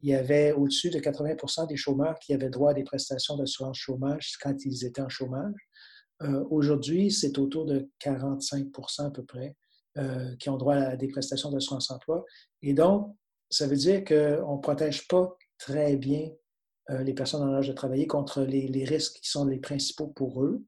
il 0.00 0.10
y 0.10 0.14
avait 0.14 0.52
au-dessus 0.52 0.90
de 0.90 0.98
80% 0.98 1.68
des 1.68 1.76
chômeurs 1.76 2.18
qui 2.18 2.34
avaient 2.34 2.50
droit 2.50 2.72
à 2.72 2.74
des 2.74 2.82
prestations 2.82 3.36
d'assurance 3.36 3.78
chômage 3.78 4.36
quand 4.42 4.56
ils 4.64 4.84
étaient 4.84 5.02
en 5.02 5.08
chômage. 5.08 5.54
Euh, 6.22 6.44
aujourd'hui, 6.50 7.10
c'est 7.10 7.38
autour 7.38 7.66
de 7.66 7.88
45% 8.00 9.06
à 9.06 9.10
peu 9.10 9.24
près 9.24 9.56
qui 10.40 10.50
ont 10.50 10.56
droit 10.56 10.74
à 10.74 10.96
des 10.96 11.06
prestations 11.06 11.52
d'assurance 11.52 11.88
emploi. 11.88 12.24
Et 12.62 12.74
donc, 12.74 13.14
ça 13.48 13.68
veut 13.68 13.76
dire 13.76 14.02
qu'on 14.02 14.56
ne 14.56 14.60
protège 14.60 15.06
pas 15.06 15.36
très 15.56 15.94
bien 15.94 16.30
euh, 16.90 17.02
les 17.02 17.14
personnes 17.14 17.42
en 17.42 17.54
âge 17.54 17.68
de 17.68 17.72
travailler 17.72 18.06
contre 18.06 18.42
les, 18.42 18.84
risques 18.84 19.20
qui 19.22 19.30
sont 19.30 19.46
les 19.46 19.58
principaux 19.58 20.08
pour 20.08 20.44
eux. 20.44 20.62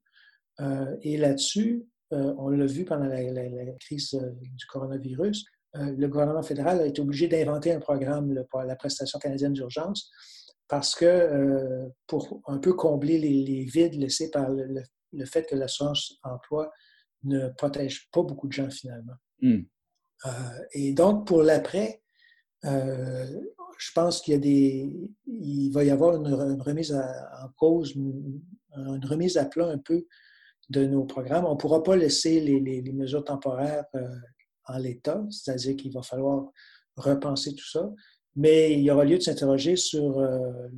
Euh, 0.61 0.97
et 1.03 1.19
là-dessus, 1.19 1.87
euh, 2.13 2.35
on 2.39 2.49
l'a 2.49 2.67
vu 2.67 2.85
pendant 2.85 3.07
la, 3.07 3.73
crise 3.81 4.19
du 4.41 4.67
coronavirus, 4.67 5.45
le 5.75 6.07
gouvernement 6.07 6.43
fédéral 6.43 6.81
a 6.81 6.87
été 6.87 7.03
obligé 7.03 7.29
d'inventer 7.29 7.71
un 7.71 7.81
programme 7.81 8.43
pour 8.49 8.63
la 8.63 8.77
prestation 8.77 9.19
canadienne 9.19 9.53
d'urgence 9.53 10.11
parce 10.69 10.95
que 10.95 11.91
pour 12.07 12.41
un 12.47 12.57
peu 12.57 12.73
combler 12.73 13.19
les, 13.19 13.65
vides 13.65 13.93
laissés 13.93 14.31
par 14.31 14.49
le, 14.49 14.83
fait 15.25 15.47
que 15.47 15.55
l'assurance 15.55 16.19
emploi 16.23 16.71
ne 17.25 17.49
protège 17.51 18.09
pas 18.11 18.23
beaucoup 18.23 18.49
de 18.49 18.53
gens 18.53 18.71
finalement. 18.71 19.15
Hmm. 19.41 19.63
et 20.73 20.95
donc, 20.95 21.27
pour 21.27 21.43
l'après, 21.43 22.03
je 23.79 23.93
pense 23.95 24.21
qu'il 24.21 24.33
y 24.33 24.37
a 24.37 24.41
des, 24.41 25.11
il 25.27 25.71
va 25.71 25.85
y 25.85 25.91
avoir 25.91 26.17
une, 26.17 26.61
remise 26.61 26.93
en 26.95 27.49
cause, 27.57 27.95
une, 27.95 28.41
remise 29.05 29.37
à 29.37 29.45
plat 29.45 29.67
un 29.67 29.79
peu 29.79 30.07
de 30.71 30.87
nos 30.87 31.05
programmes. 31.05 31.45
On 31.45 31.53
ne 31.53 31.59
pourra 31.59 31.83
pas 31.83 31.97
laisser 31.97 32.41
les, 32.41 32.93
mesures 32.93 33.25
temporaires 33.25 33.85
euh, 33.95 34.09
en 34.65 34.79
l'état, 34.79 35.25
c'est-à-dire 35.31 35.77
qu'il 35.77 35.93
va 35.93 36.03
falloir 36.03 36.51
repenser 36.97 37.55
tout 37.55 37.69
ça, 37.69 37.93
mais 38.35 38.73
il 38.73 38.81
y 38.81 38.91
aura 38.91 39.05
lieu 39.05 39.19
de 39.19 39.23
s'interroger 39.23 39.77
sur 39.77 40.19
euh, 40.19 40.69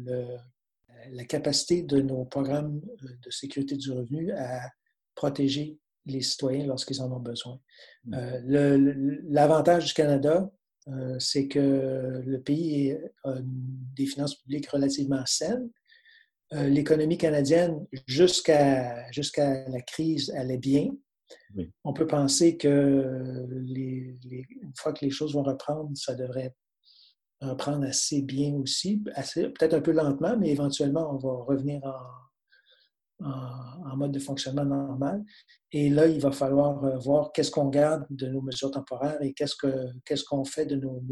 la 1.12 1.24
capacité 1.24 1.82
de 1.82 2.00
nos 2.00 2.24
programmes 2.24 2.80
euh, 3.04 3.08
de 3.22 3.30
sécurité 3.30 3.76
du 3.76 3.90
revenu 3.92 4.32
à 4.32 4.70
protéger 5.14 5.78
les 6.06 6.22
citoyens 6.22 6.66
lorsqu'ils 6.66 7.02
en 7.02 7.12
ont 7.12 7.20
besoin. 7.20 7.60
Mmh. 8.04 8.16
L'avantage 9.28 9.86
du 9.86 9.94
Canada, 9.94 10.50
euh, 10.88 11.18
c'est 11.18 11.48
que 11.48 12.22
le 12.24 12.40
pays 12.40 12.96
a 13.24 13.34
des 13.42 14.06
finances 14.06 14.36
publiques 14.36 14.68
relativement 14.68 15.24
saines. 15.26 15.68
Euh, 16.54 16.66
l'économie 16.68 17.18
canadienne, 17.18 17.86
jusqu'à 18.06 19.10
jusqu'à 19.10 19.68
la 19.68 19.82
crise, 19.82 20.30
allait 20.30 20.56
bien. 20.56 20.88
On 21.84 21.92
peut 21.92 22.06
penser 22.06 22.56
que 22.56 23.46
les, 23.50 24.18
une 24.62 24.72
fois 24.74 24.94
que 24.94 25.04
les 25.04 25.10
choses 25.10 25.34
vont 25.34 25.42
reprendre, 25.42 25.90
ça 25.94 26.14
devrait 26.14 26.54
reprendre 27.40 27.86
assez 27.86 28.22
bien 28.22 28.54
aussi, 28.54 28.98
peut-être 28.98 29.74
un 29.74 29.80
peu 29.80 29.92
lentement, 29.92 30.36
mais 30.36 30.50
éventuellement, 30.50 31.14
on 31.14 31.18
va 31.18 31.44
revenir 31.44 31.80
en, 31.84 32.28
en, 33.20 33.96
mode 33.96 34.12
de 34.12 34.18
fonctionnement 34.18 34.64
normal. 34.64 35.24
Et 35.72 35.90
là, 35.90 36.06
il 36.06 36.20
va 36.20 36.32
falloir 36.32 36.84
euh, 36.84 36.98
voir 36.98 37.32
qu'est-ce 37.32 37.50
qu'on 37.50 37.68
garde 37.68 38.06
de 38.10 38.28
nos 38.28 38.42
mesures 38.42 38.70
temporaires 38.70 39.20
et 39.22 39.32
qu'est-ce 39.32 40.24
qu'on 40.24 40.44
fait 40.44 40.66
de 40.66 40.76
nos, 40.76 41.02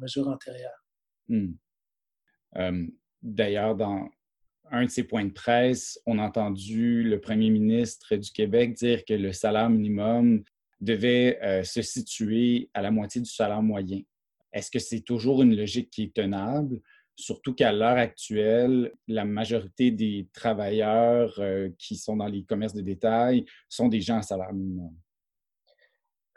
mesures 0.00 0.28
antérieures. 0.28 0.84
Hmm. 1.28 1.52
Euh, 2.56 2.86
d'ailleurs, 3.22 3.76
dans 3.76 4.08
un 4.70 4.84
de 4.84 4.90
ces 4.90 5.04
points 5.04 5.24
de 5.24 5.32
presse, 5.32 6.00
on 6.06 6.18
a 6.18 6.22
entendu 6.22 7.02
le 7.02 7.20
premier 7.20 7.50
ministre 7.50 8.16
du 8.16 8.30
Québec 8.30 8.74
dire 8.74 9.04
que 9.04 9.14
le 9.14 9.32
salaire 9.32 9.70
minimum 9.70 10.42
devait 10.80 11.38
euh, 11.42 11.62
se 11.62 11.82
situer 11.82 12.70
à 12.74 12.82
la 12.82 12.90
moitié 12.90 13.20
du 13.20 13.30
salaire 13.30 13.62
moyen. 13.62 14.00
Est-ce 14.54 14.70
que 14.70 14.78
c'est 14.78 15.00
toujours 15.00 15.42
une 15.42 15.54
logique 15.54 15.90
qui 15.90 16.04
est 16.04 16.14
tenable? 16.14 16.80
Surtout 17.16 17.54
qu'à 17.54 17.72
l'heure 17.72 17.98
actuelle, 17.98 18.92
la 19.08 19.24
majorité 19.24 19.90
des 19.90 20.28
travailleurs 20.32 21.34
euh, 21.38 21.70
qui 21.78 21.96
sont 21.96 22.16
dans 22.16 22.26
les 22.26 22.44
commerces 22.44 22.74
de 22.74 22.80
détail 22.80 23.44
sont 23.68 23.88
des 23.88 24.00
gens 24.00 24.18
à 24.18 24.22
salaire 24.22 24.52
minimum. 24.52 24.94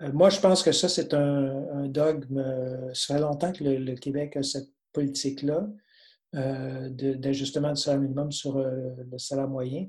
Euh, 0.01 0.11
moi, 0.13 0.29
je 0.29 0.39
pense 0.39 0.63
que 0.63 0.71
ça, 0.71 0.89
c'est 0.89 1.13
un, 1.13 1.87
dogme. 1.87 2.43
Ça 2.93 3.15
fait 3.15 3.21
longtemps 3.21 3.51
que 3.51 3.63
le, 3.63 3.95
Québec 3.95 4.35
a 4.35 4.43
cette 4.43 4.69
politique-là 4.93 5.67
euh, 6.35 6.89
d'ajustement 6.89 7.73
du 7.73 7.81
salaire 7.81 8.01
minimum 8.01 8.31
sur 8.31 8.57
le 8.59 9.17
salaire 9.17 9.47
moyen. 9.47 9.87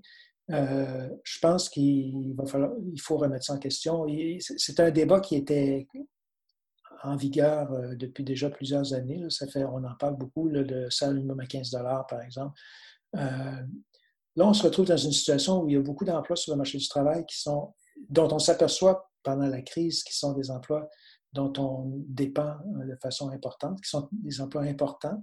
je 0.48 1.38
pense 1.40 1.68
qu'il 1.68 2.34
va 2.34 2.46
falloir, 2.46 2.72
il 2.94 3.00
faut 3.00 3.16
remettre 3.16 3.44
ça 3.44 3.54
en 3.54 3.58
question. 3.58 4.06
C'est 4.38 4.80
un 4.80 4.90
débat 4.90 5.20
qui 5.20 5.36
était 5.36 5.86
en 7.02 7.16
vigueur 7.16 7.72
euh, 7.72 7.94
depuis 7.94 8.24
déjà 8.24 8.50
plusieurs 8.50 8.94
années. 8.94 9.24
Ça 9.30 9.46
fait, 9.46 9.64
on 9.64 9.84
en 9.84 9.94
parle 9.98 10.16
beaucoup, 10.16 10.48
le 10.48 10.90
salaire 10.90 11.14
minimum 11.14 11.40
à 11.40 11.46
15 11.46 11.70
par 12.08 12.22
exemple. 12.22 12.58
Euh, 13.16 13.20
là, 14.36 14.46
on 14.46 14.54
se 14.54 14.62
retrouve 14.62 14.86
dans 14.86 14.96
une 14.96 15.12
situation 15.12 15.62
où 15.62 15.68
il 15.68 15.74
y 15.74 15.76
a 15.76 15.80
beaucoup 15.80 16.04
d'emplois 16.04 16.36
sur 16.36 16.52
le 16.52 16.58
marché 16.58 16.78
du 16.78 16.88
travail 16.88 17.24
qui 17.26 17.40
sont, 17.40 17.74
dont 18.08 18.28
on 18.32 18.38
s'aperçoit 18.38 19.10
pendant 19.22 19.46
la 19.46 19.62
crise 19.62 20.02
qui 20.02 20.16
sont 20.16 20.32
des 20.32 20.50
emplois 20.50 20.88
dont 21.34 21.52
on 21.58 21.92
dépend 22.08 22.56
euh, 22.80 22.86
de 22.86 22.96
façon 23.02 23.30
importante, 23.30 23.80
qui 23.82 23.90
sont 23.90 24.08
des 24.12 24.40
emplois 24.40 24.62
importants 24.62 25.22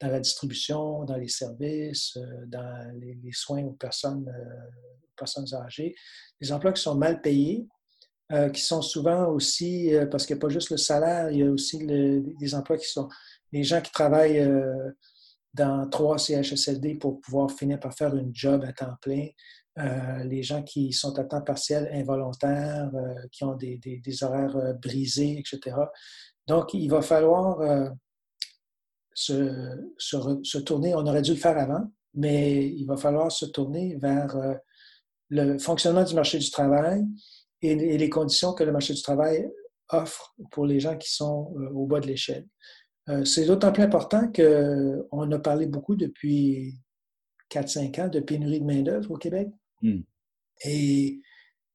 dans 0.00 0.08
la 0.08 0.20
distribution, 0.20 1.04
dans 1.04 1.16
les 1.16 1.28
services, 1.28 2.18
dans 2.48 2.94
les, 3.00 3.32
soins 3.32 3.64
aux 3.64 3.72
personnes, 3.72 4.28
aux 4.28 5.14
personnes 5.16 5.54
âgées, 5.54 5.94
des 6.40 6.52
emplois 6.52 6.72
qui 6.72 6.82
sont 6.82 6.94
mal 6.94 7.22
payés, 7.22 7.66
euh, 8.32 8.50
qui 8.50 8.60
sont 8.60 8.82
souvent 8.82 9.28
aussi, 9.28 9.94
euh, 9.94 10.04
parce 10.06 10.26
qu'il 10.26 10.34
n'y 10.34 10.40
a 10.40 10.42
pas 10.42 10.48
juste 10.48 10.70
le 10.70 10.78
salaire, 10.78 11.30
il 11.30 11.38
y 11.38 11.42
a 11.44 11.48
aussi 11.48 11.78
des 11.86 12.54
emplois 12.56 12.76
qui 12.76 12.88
sont 12.88 13.08
les 13.52 13.62
gens 13.62 13.80
qui 13.80 13.92
travaillent 13.92 14.40
euh, 14.40 14.90
dans 15.54 15.88
trois 15.88 16.18
CHSLD 16.18 16.96
pour 16.96 17.20
pouvoir 17.20 17.52
finir 17.52 17.78
par 17.78 17.94
faire 17.94 18.16
une 18.16 18.34
job 18.34 18.64
à 18.64 18.72
temps 18.72 18.96
plein, 19.00 19.28
les 20.24 20.42
gens 20.42 20.64
qui 20.64 20.92
sont 20.92 21.16
à 21.20 21.24
temps 21.24 21.40
partiel 21.40 21.88
involontaires, 21.92 22.90
qui 23.30 23.44
ont 23.44 23.54
des, 23.54 23.78
des, 23.78 24.24
horaires 24.24 24.74
brisés, 24.82 25.38
etc. 25.38 25.76
Donc, 26.48 26.74
il 26.74 26.88
va 26.88 27.02
falloir 27.02 27.58
se, 29.14 29.92
se, 29.98 30.58
tourner, 30.58 30.94
on 30.94 31.06
aurait 31.06 31.22
dû 31.22 31.32
le 31.32 31.36
faire 31.36 31.58
avant, 31.58 31.90
mais 32.14 32.66
il 32.66 32.86
va 32.86 32.96
falloir 32.96 33.30
se 33.30 33.46
tourner 33.46 33.96
vers 33.96 34.34
le 35.28 35.58
fonctionnement 35.58 36.04
du 36.04 36.14
marché 36.14 36.38
du 36.38 36.50
travail, 36.50 37.04
et, 37.68 37.98
les 37.98 38.10
conditions 38.10 38.52
que 38.52 38.64
le 38.64 38.72
marché 38.72 38.94
du 38.94 39.02
travail 39.02 39.48
offre 39.90 40.34
pour 40.50 40.66
les 40.66 40.80
gens 40.80 40.96
qui 40.96 41.12
sont 41.12 41.54
euh, 41.58 41.70
au 41.70 41.86
bas 41.86 42.00
de 42.00 42.06
l'échelle. 42.06 42.46
Euh, 43.08 43.24
c'est 43.24 43.46
d'autant 43.46 43.72
plus 43.72 43.84
important 43.84 44.30
qu'on 44.32 45.30
a 45.30 45.38
parlé 45.38 45.66
beaucoup 45.66 45.94
depuis 45.94 46.74
4-5 47.50 48.00
ans 48.00 48.08
de 48.08 48.20
pénurie 48.20 48.60
de 48.60 48.64
main-d'œuvre 48.64 49.12
au 49.12 49.16
Québec. 49.16 49.48
Hmm. 49.82 50.00
Et 50.64 51.20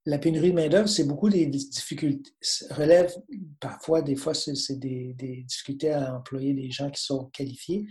la 0.05 0.17
pénurie 0.17 0.49
de 0.49 0.55
main-d'œuvre, 0.55 0.89
c'est 0.89 1.03
beaucoup 1.03 1.29
des 1.29 1.45
difficultés, 1.45 2.31
relève 2.71 3.13
parfois, 3.59 4.01
des 4.01 4.15
fois, 4.15 4.33
c'est 4.33 4.79
des, 4.79 5.13
difficultés 5.47 5.91
à 5.91 6.17
employer 6.17 6.53
des 6.53 6.71
gens 6.71 6.89
qui 6.89 7.01
sont 7.01 7.25
qualifiés, 7.25 7.85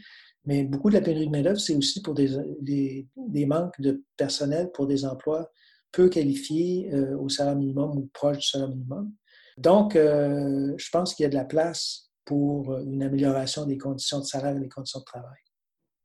mais 0.44 0.64
beaucoup 0.64 0.90
de 0.90 0.94
la 0.94 1.00
pénurie 1.00 1.26
de 1.26 1.30
main-d'œuvre, 1.30 1.60
c'est 1.60 1.76
aussi 1.76 2.02
pour 2.02 2.14
des, 2.14 2.36
des, 2.60 3.46
manques 3.46 3.80
de 3.80 4.04
personnel 4.16 4.70
pour 4.72 4.86
des 4.86 5.04
emplois 5.04 5.50
peu 5.92 6.09
qualifiés 6.09 6.92
euh, 6.92 7.16
au 7.18 7.29
salaire 7.29 7.57
minimum 7.57 7.96
ou 7.96 8.11
proche 8.12 8.38
du 8.38 8.46
salaire 8.46 8.68
minimum. 8.68 9.12
Donc, 9.57 9.96
euh, 9.96 10.74
je 10.76 10.90
pense 10.90 11.14
qu'il 11.14 11.24
y 11.24 11.26
a 11.26 11.29
de 11.29 11.35
la 11.35 11.44
place 11.44 12.11
pour 12.24 12.79
une 12.79 13.03
amélioration 13.03 13.66
des 13.66 13.79
conditions 13.79 14.20
de 14.20 14.24
salaire 14.24 14.57
et 14.57 14.61
des 14.61 14.68
conditions 14.68 15.00
de 15.00 15.05
travail. 15.05 15.40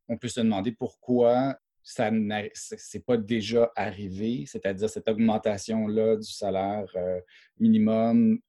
On 0.10 0.17
peut 0.17 0.28
se 0.28 0.39
demander 0.39 0.71
pourquoi 0.71 1.58
ça 1.84 2.10
n'est 2.10 2.52
pas 3.06 3.17
déjà 3.17 3.71
arrivé, 3.76 4.45
c'est-à-dire 4.48 4.89
cette 4.89 5.08
augmentation-là 5.08 6.15
du 6.17 6.32
salaire 6.32 6.88
euh, 6.95 7.19
minimum, 7.60 8.39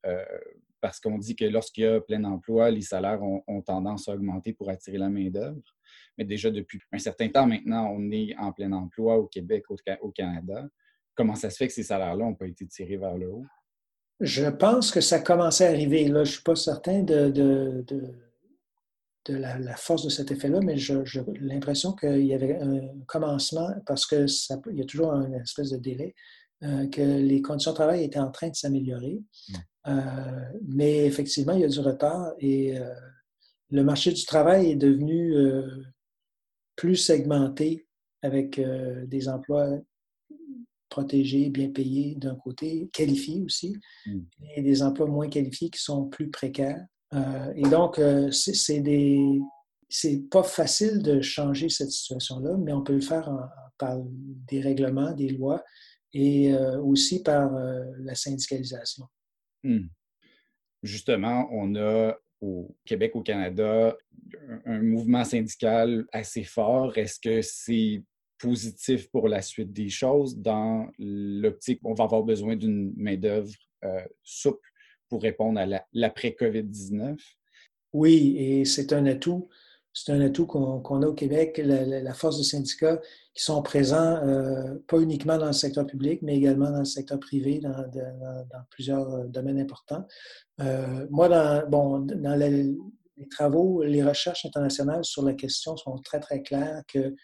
parce 0.81 1.01
qu'on 1.01 1.18
dit 1.18 1.37
que 1.37 1.44
lorsqu'il 1.44 1.85
y 1.85 1.87
a 1.87 2.01
plein 2.01 2.25
emploi, 2.25 2.70
les 2.70 2.81
salaires 2.81 3.22
ont, 3.22 3.62
tendance 3.62 4.09
à 4.09 4.14
augmenter 4.14 4.53
pour 4.53 4.70
attirer 4.70 4.99
la 4.99 5.11
main-d'œuvre. 5.11 5.61
Mais 6.16 6.25
déjà 6.25 6.51
depuis 6.51 6.81
un 6.92 6.99
certain 6.99 7.29
temps 7.29 7.46
maintenant, 7.46 7.90
on 7.92 8.11
est 8.11 8.35
en 8.38 8.53
plein 8.53 8.72
emploi 8.72 9.16
au 9.18 9.27
Québec, 9.27 9.64
au 10.01 10.11
Canada 10.12 10.68
comment 11.16 11.35
ça 11.35 11.50
se 11.50 11.57
fait 11.57 11.66
que 11.66 11.72
ces 11.72 11.83
salaires-là 11.83 12.24
n'ont 12.24 12.35
pas 12.35 12.46
été 12.46 12.66
tirés 12.66 12.96
vers 12.96 13.16
le 13.16 13.31
haut? 13.31 13.46
Je 14.20 14.46
pense 14.46 14.90
que 14.90 15.00
ça 15.00 15.18
commençait 15.18 15.66
à 15.66 15.70
arriver. 15.70 16.05
Là, 16.09 16.24
je 16.24 16.31
ne 16.31 16.35
suis 16.35 16.42
pas 16.42 16.57
certain 16.57 17.02
de, 17.02 17.29
de, 17.29 17.85
de, 19.26 19.35
la, 19.35 19.76
force 19.76 20.05
de 20.05 20.09
cet 20.09 20.31
effet-là, 20.31 20.61
mais 20.62 20.76
j'ai 20.76 20.94
l'impression 21.40 21.92
qu'il 21.92 22.24
y 22.24 22.35
avait 22.35 22.59
un 22.59 22.81
commencement 23.07 23.68
parce 23.85 24.07
qu'il 24.07 24.26
y 24.74 24.83
a 24.83 24.85
toujours 24.87 25.12
une 25.12 25.35
espèce 25.35 25.70
de 25.70 25.76
délai, 25.76 26.14
euh, 26.62 26.88
que 26.88 27.02
les 27.02 27.42
conditions 27.42 27.72
de 27.72 27.76
travail 27.76 28.05
étaient 28.05 28.18
en 28.18 28.31
train 28.31 28.48
de 28.48 28.55
s'améliorer. 28.55 29.20
Mm. 29.48 29.55
Euh, 29.88 30.50
mais 30.66 31.05
effectivement, 31.05 31.52
il 31.52 31.61
y 31.61 31.64
a 31.64 31.68
du 31.68 31.81
retard 31.81 32.33
et 32.38 32.79
euh, 32.79 32.94
le 33.70 33.85
marché 33.85 34.12
du 34.12 34.24
travail 34.24 34.70
est 34.70 34.76
devenu 34.76 35.35
plus 36.76 36.96
segmenté 36.96 37.87
avec 38.22 38.61
des 38.61 39.29
emplois 39.29 39.68
protégés, 40.88 41.51
bien 41.51 41.70
payés 41.70 42.14
d'un 42.16 42.37
côté, 42.37 42.88
qualifiés 42.92 43.42
aussi, 43.42 43.77
hmm. 44.07 44.20
et 44.57 44.62
des 44.62 44.83
emplois 44.83 45.07
moins 45.07 45.29
qualifiés 45.29 45.70
qui 45.70 45.81
sont 45.81 46.07
plus 46.07 46.31
précaires. 46.31 46.85
Euh, 47.14 47.53
et 47.55 47.68
donc, 47.68 47.99
euh, 47.99 48.31
c'est 48.31 48.81
des. 48.81 49.40
C'est 49.88 50.29
pas 50.31 50.42
facile 50.42 51.01
de 51.01 51.20
changer 51.20 51.68
cette 51.68 51.92
situation-là, 51.92 52.57
mais 52.59 52.72
on 52.72 52.83
peut 52.83 52.94
le 52.94 53.01
faire 53.01 53.31
par 53.79 53.96
des 54.49 54.61
règlements, 54.61 55.12
des 55.12 55.29
lois 55.29 55.62
et 56.12 56.53
euh, 56.53 56.81
aussi 56.81 57.22
par 57.22 57.53
la 58.01 58.16
syndicalisation. 58.16 59.05
Hmm. 59.62 59.87
Justement, 60.83 61.49
on 61.53 61.77
a 61.77 62.16
au 62.40 62.77
Québec, 62.85 63.12
au 63.14 63.22
Canada, 63.22 63.96
un 64.64 64.83
mouvement 64.83 65.22
syndical 65.22 66.05
assez 66.12 66.42
fort. 66.42 66.99
Est-ce 66.99 67.20
que 67.20 67.40
c'est 67.40 68.03
positif 68.38 69.11
pour 69.11 69.29
la 69.29 69.42
suite 69.42 69.72
des 69.72 69.88
choses 69.88 70.37
dans 70.37 70.88
l'optique 70.99 71.81
on 71.85 71.94
va 71.94 72.05
avoir 72.05 72.22
besoin 72.22 72.57
d'une 72.57 72.92
main-d'œuvre 72.96 73.53
euh, 73.85 74.01
souple 74.22 74.68
pour 75.09 75.22
répondre 75.22 75.61
à 75.61 75.66
l'après-COVID-19? 75.92 77.16
Oui, 77.92 78.37
et 78.37 78.64
c'est 78.64 78.92
un 78.92 79.07
atout. 79.07 79.49
C'est 79.92 80.12
un 80.12 80.20
atout 80.20 80.46
qu'on 80.46 81.03
a 81.03 81.07
au 81.07 81.14
Québec, 81.14 81.59
la, 81.64 82.12
force 82.12 82.37
de 82.37 82.42
syndicats 82.42 83.01
qui 83.33 83.42
sont 83.42 83.62
présents 83.62 84.16
euh, 84.27 84.75
pas 84.88 84.99
uniquement 85.01 85.38
dans 85.38 85.46
le 85.46 85.53
secteur 85.53 85.87
public, 85.87 86.20
mais 86.22 86.37
également 86.37 86.70
dans 86.70 86.81
le 86.81 86.85
secteur 86.85 87.18
privé, 87.18 87.61
dans, 87.61 87.75
plusieurs 88.70 89.09
euh, 89.14 89.25
domaines 89.27 89.59
importants. 89.59 90.07
moi, 91.09 91.29
dans, 91.29 91.66
bon, 91.70 92.01
dans 92.01 92.35
les, 92.35 92.75
les 93.16 93.29
travaux, 93.29 93.83
les 93.83 94.03
recherches 94.03 94.44
internationales 94.44 95.05
sur 95.05 95.25
la 95.25 95.35
question 95.35 95.77
sont 95.77 95.96
très, 95.99 96.20
très 96.20 96.42
claires 96.42 96.83
que 96.88 97.14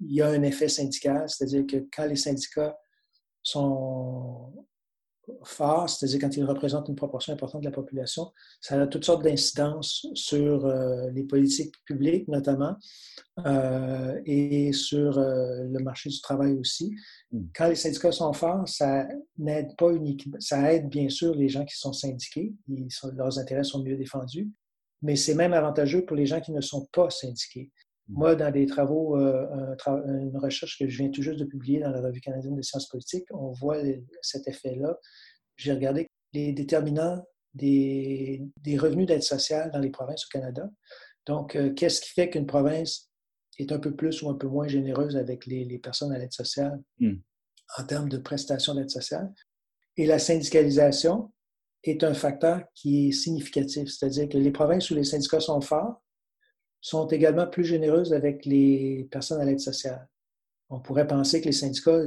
il 0.00 0.14
y 0.14 0.22
a 0.22 0.28
un 0.28 0.42
effet 0.42 0.68
syndical, 0.68 1.28
c'est-à-dire 1.28 1.66
que 1.66 1.86
quand 1.94 2.06
les 2.06 2.16
syndicats 2.16 2.76
sont 3.42 4.52
forts, 5.42 5.88
c'est-à-dire 5.88 6.20
quand 6.20 6.36
ils 6.36 6.44
représentent 6.44 6.88
une 6.88 6.96
proportion 6.96 7.32
importante 7.32 7.62
de 7.62 7.66
la 7.66 7.72
population, 7.72 8.32
ça 8.60 8.80
a 8.80 8.86
toutes 8.86 9.04
sortes 9.04 9.22
d'incidences 9.22 10.06
sur 10.14 10.66
euh, 10.66 11.10
les 11.10 11.24
politiques 11.24 11.74
publiques 11.84 12.28
notamment 12.28 12.76
euh, 13.46 14.20
et 14.24 14.72
sur 14.72 15.18
euh, 15.18 15.64
le 15.64 15.78
marché 15.80 16.08
du 16.08 16.20
travail 16.20 16.54
aussi. 16.54 16.94
Hmm. 17.32 17.44
Quand 17.54 17.68
les 17.68 17.74
syndicats 17.74 18.12
sont 18.12 18.32
forts, 18.32 18.66
ça 18.68 19.06
n'aide 19.36 19.76
pas 19.76 19.92
uniquement, 19.92 20.38
ça 20.40 20.72
aide 20.72 20.88
bien 20.88 21.08
sûr 21.08 21.34
les 21.34 21.48
gens 21.48 21.64
qui 21.64 21.76
sont 21.76 21.92
syndiqués, 21.92 22.54
leurs 23.14 23.38
intérêts 23.38 23.64
sont 23.64 23.82
mieux 23.82 23.96
défendus, 23.96 24.48
mais 25.02 25.16
c'est 25.16 25.34
même 25.34 25.52
avantageux 25.52 26.04
pour 26.04 26.16
les 26.16 26.26
gens 26.26 26.40
qui 26.40 26.52
ne 26.52 26.60
sont 26.60 26.88
pas 26.92 27.10
syndiqués. 27.10 27.70
Moi, 28.08 28.34
dans 28.34 28.50
des 28.50 28.66
travaux, 28.66 29.18
euh, 29.18 29.76
une 29.86 30.38
recherche 30.38 30.78
que 30.78 30.88
je 30.88 30.98
viens 30.98 31.10
tout 31.10 31.22
juste 31.22 31.38
de 31.38 31.44
publier 31.44 31.80
dans 31.80 31.90
la 31.90 32.00
Revue 32.00 32.20
canadienne 32.20 32.56
des 32.56 32.62
sciences 32.62 32.88
politiques, 32.88 33.26
on 33.30 33.52
voit 33.52 33.78
cet 34.22 34.48
effet-là 34.48 34.98
j'ai 35.58 35.72
regardé 35.72 36.08
les 36.32 36.52
déterminants 36.52 37.22
des, 37.52 38.40
revenus 38.78 39.06
d'aide 39.06 39.22
sociale 39.22 39.70
dans 39.72 39.80
les 39.80 39.90
provinces 39.90 40.24
au 40.24 40.28
Canada. 40.30 40.70
Donc, 41.26 41.56
euh, 41.56 41.74
qu'est-ce 41.74 42.00
qui 42.00 42.10
fait 42.10 42.30
qu'une 42.30 42.46
province 42.46 43.10
est 43.58 43.72
un 43.72 43.78
peu 43.78 43.94
plus 43.94 44.22
ou 44.22 44.30
un 44.30 44.34
peu 44.34 44.46
moins 44.46 44.68
généreuse 44.68 45.16
avec 45.16 45.44
les, 45.46 45.78
personnes 45.78 46.12
à 46.12 46.18
l'aide 46.18 46.32
sociale 46.32 46.80
hmm. 47.00 47.16
en 47.76 47.84
termes 47.84 48.08
de 48.08 48.18
prestations 48.18 48.74
d'aide 48.74 48.90
sociale? 48.90 49.32
Et 49.96 50.06
la 50.06 50.20
syndicalisation 50.20 51.32
est 51.82 52.04
un 52.04 52.14
facteur 52.14 52.62
qui 52.74 53.08
est 53.08 53.12
significatif, 53.12 53.88
c'est-à-dire 53.88 54.28
que 54.28 54.38
les 54.38 54.52
provinces 54.52 54.90
où 54.90 54.94
les 54.94 55.04
syndicats 55.04 55.40
sont 55.40 55.60
forts 55.60 56.00
sont 56.80 57.06
également 57.08 57.46
plus 57.46 57.64
généreuses 57.64 58.12
avec 58.12 58.44
les 58.44 59.08
personnes 59.10 59.40
à 59.40 59.44
l'aide 59.44 59.60
sociale. 59.60 60.08
On 60.70 60.80
pourrait 60.80 61.06
penser 61.06 61.40
que 61.40 61.46
les 61.46 61.52
syndicats, 61.52 62.02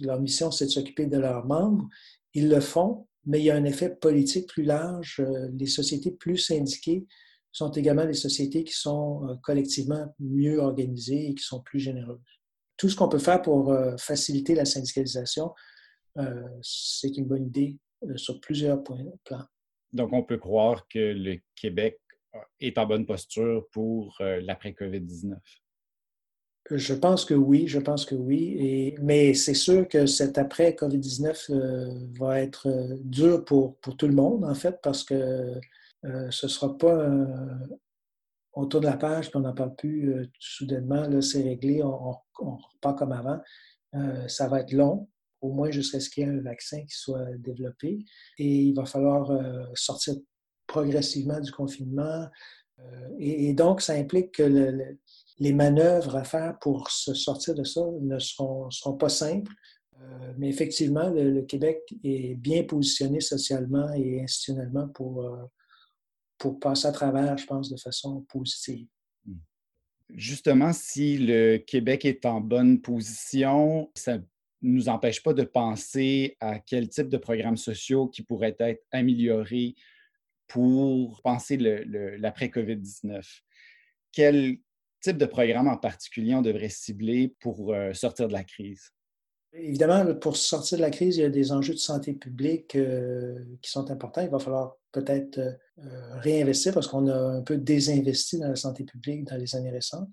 leur 0.00 0.20
mission, 0.20 0.50
c'est 0.50 0.66
de 0.66 0.70
s'occuper 0.70 1.06
de 1.06 1.18
leurs 1.18 1.46
membres. 1.46 1.88
Ils 2.34 2.48
le 2.48 2.60
font, 2.60 3.06
mais 3.24 3.40
il 3.40 3.44
y 3.44 3.50
a 3.50 3.56
un 3.56 3.64
effet 3.64 3.90
politique 3.90 4.48
plus 4.48 4.64
large. 4.64 5.20
Euh, 5.20 5.48
les 5.54 5.66
sociétés 5.66 6.10
plus 6.10 6.38
syndiquées 6.38 7.06
sont 7.52 7.70
également 7.70 8.04
des 8.04 8.14
sociétés 8.14 8.64
qui 8.64 8.74
sont 8.74 9.28
euh, 9.28 9.34
collectivement 9.42 10.14
mieux 10.18 10.58
organisées 10.58 11.30
et 11.30 11.34
qui 11.34 11.44
sont 11.44 11.60
plus 11.60 11.80
généreuses. 11.80 12.20
Tout 12.76 12.88
ce 12.88 12.96
qu'on 12.96 13.08
peut 13.08 13.18
faire 13.18 13.40
pour 13.40 13.70
euh, 13.70 13.96
faciliter 13.98 14.54
la 14.54 14.64
syndicalisation, 14.64 15.52
c'est 16.60 17.16
une 17.16 17.24
bonne 17.24 17.46
idée 17.46 17.78
sur 18.16 18.38
plusieurs 18.38 18.84
plans. 18.84 19.46
Donc, 19.94 20.12
on 20.12 20.22
peut 20.22 20.36
croire 20.36 20.86
que 20.88 20.98
le 20.98 21.38
Québec 21.54 22.01
est 22.60 22.78
en 22.78 22.86
bonne 22.86 23.06
posture 23.06 23.66
pour 23.70 24.16
l'après-COVID-19. 24.20 25.36
Je 26.70 26.94
pense 26.94 27.24
que 27.24 27.34
oui, 27.34 27.66
je 27.66 27.78
pense 27.78 28.04
que 28.04 28.14
oui. 28.14 28.94
Mais 29.00 29.34
c'est 29.34 29.54
sûr 29.54 29.88
que 29.88 30.06
cet 30.06 30.38
après-COVID-19 30.38 31.50
euh, 31.50 32.08
va 32.18 32.40
être 32.40 32.68
euh, 32.68 32.96
dur 33.04 33.44
pour, 33.44 33.76
pour, 33.78 33.96
tout 33.96 34.06
le 34.06 34.14
monde, 34.14 34.44
en 34.44 34.54
fait, 34.54 34.78
parce 34.82 35.02
que 35.02 35.14
euh, 36.04 36.30
ce 36.30 36.46
ne 36.46 36.50
sera 36.50 36.76
pas 36.76 37.08
on 38.54 38.66
tourne 38.66 38.84
la 38.84 38.98
page 38.98 39.28
et 39.28 39.30
on 39.36 39.40
n'en 39.40 39.54
parle 39.54 39.74
plus 39.74 40.30
soudainement, 40.38 41.08
là, 41.08 41.22
c'est 41.22 41.42
réglé, 41.42 41.82
on, 41.82 42.14
on, 42.38 42.56
repart 42.56 42.98
comme 42.98 43.12
avant. 43.12 43.40
ça 44.28 44.46
va 44.46 44.60
être 44.60 44.72
long, 44.72 45.08
au 45.40 45.52
moins 45.52 45.70
jusqu'à 45.70 46.00
ce 46.00 46.10
qu'il 46.10 46.24
y 46.24 46.26
ait 46.26 46.30
un 46.30 46.42
vaccin 46.42 46.82
qui 46.82 46.94
soit 46.94 47.32
développé. 47.38 48.04
Et 48.36 48.64
il 48.64 48.74
va 48.74 48.84
falloir 48.84 49.30
sortir 49.74 50.16
progressivement 50.72 51.40
du 51.40 51.52
confinement. 51.52 52.26
Et, 53.18 53.48
et, 53.48 53.52
donc, 53.52 53.80
ça 53.80 53.92
implique 53.92 54.32
que 54.32 54.42
le 54.42 54.98
les 55.42 55.52
manœuvres 55.52 56.14
à 56.14 56.22
faire 56.22 56.56
pour 56.60 56.88
se 56.90 57.14
sortir 57.14 57.56
de 57.56 57.64
ça 57.64 57.80
ne 58.00 58.18
seront, 58.20 58.96
pas 58.96 59.08
simples. 59.08 59.52
Euh, 60.00 60.32
mais 60.38 60.48
effectivement, 60.48 61.10
le, 61.10 61.42
Québec 61.42 61.80
est 62.04 62.36
bien 62.36 62.62
positionné 62.62 63.20
socialement 63.20 63.92
et 63.92 64.22
institutionnellement 64.22 64.88
pour, 64.88 65.24
euh, 65.24 65.42
pour 66.38 66.60
passer 66.60 66.86
à 66.86 66.92
travers, 66.92 67.36
je 67.36 67.46
pense, 67.46 67.70
de 67.70 67.76
façon 67.76 68.20
positive. 68.28 68.86
Justement, 70.10 70.72
si 70.72 71.18
le 71.18 71.56
Québec 71.56 72.04
est 72.04 72.24
en 72.24 72.40
bonne 72.40 72.80
position, 72.80 73.90
ça 73.96 74.18
ne 74.18 74.22
nous 74.60 74.88
empêche 74.88 75.24
pas 75.24 75.32
de 75.32 75.42
penser 75.42 76.36
à 76.38 76.60
quel 76.60 76.88
type 76.88 77.08
de 77.08 77.16
programmes 77.16 77.56
sociaux 77.56 78.06
qui 78.06 78.22
pourraient 78.22 78.56
être 78.60 78.84
améliorés 78.92 79.74
pour 80.52 81.20
penser 81.22 81.56
l'après-COVID-19. 81.56 83.22
Quel 84.12 84.58
type 85.00 85.16
de 85.16 85.24
programme 85.24 85.68
en 85.68 85.78
particulier 85.78 86.34
on 86.34 86.42
devrait 86.42 86.68
cibler 86.68 87.34
pour 87.40 87.72
euh, 87.72 87.94
sortir 87.94 88.28
de 88.28 88.34
la 88.34 88.44
crise? 88.44 88.90
Évidemment, 89.54 90.14
pour 90.14 90.36
sortir 90.36 90.78
de 90.78 90.82
la 90.82 90.90
crise, 90.90 91.16
il 91.16 91.20
y 91.20 91.24
a 91.24 91.30
des 91.30 91.52
enjeux 91.52 91.72
de 91.72 91.78
santé 91.78 92.12
publique 92.12 92.76
euh, 92.76 93.38
qui 93.62 93.70
sont 93.70 93.90
importants. 93.90 94.22
Il 94.22 94.30
va 94.30 94.38
falloir 94.38 94.76
peut-être 94.92 95.38
euh, 95.38 96.18
réinvestir 96.20 96.74
parce 96.74 96.86
qu'on 96.86 97.08
a 97.08 97.16
un 97.16 97.42
peu 97.42 97.56
désinvesti 97.56 98.38
dans 98.38 98.48
la 98.48 98.56
santé 98.56 98.84
publique 98.84 99.24
dans 99.24 99.36
les 99.36 99.56
années 99.56 99.70
récentes. 99.70 100.08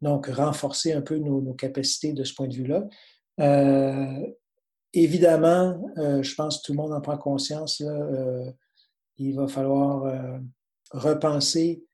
Donc, 0.00 0.26
renforcer 0.26 0.92
un 0.94 1.02
peu 1.02 1.18
nos, 1.18 1.52
capacités 1.54 2.14
de 2.14 2.24
ce 2.24 2.34
point 2.34 2.48
de 2.48 2.54
vue-là. 2.54 2.88
évidemment, 4.92 5.80
je 5.96 6.34
pense 6.34 6.58
que 6.58 6.66
tout 6.66 6.72
le 6.72 6.78
monde 6.78 6.92
en 6.92 7.00
prend 7.00 7.16
conscience. 7.16 7.80
Il 9.28 9.36
va 9.36 9.48
falloir 9.48 10.40
repenser 10.92 11.84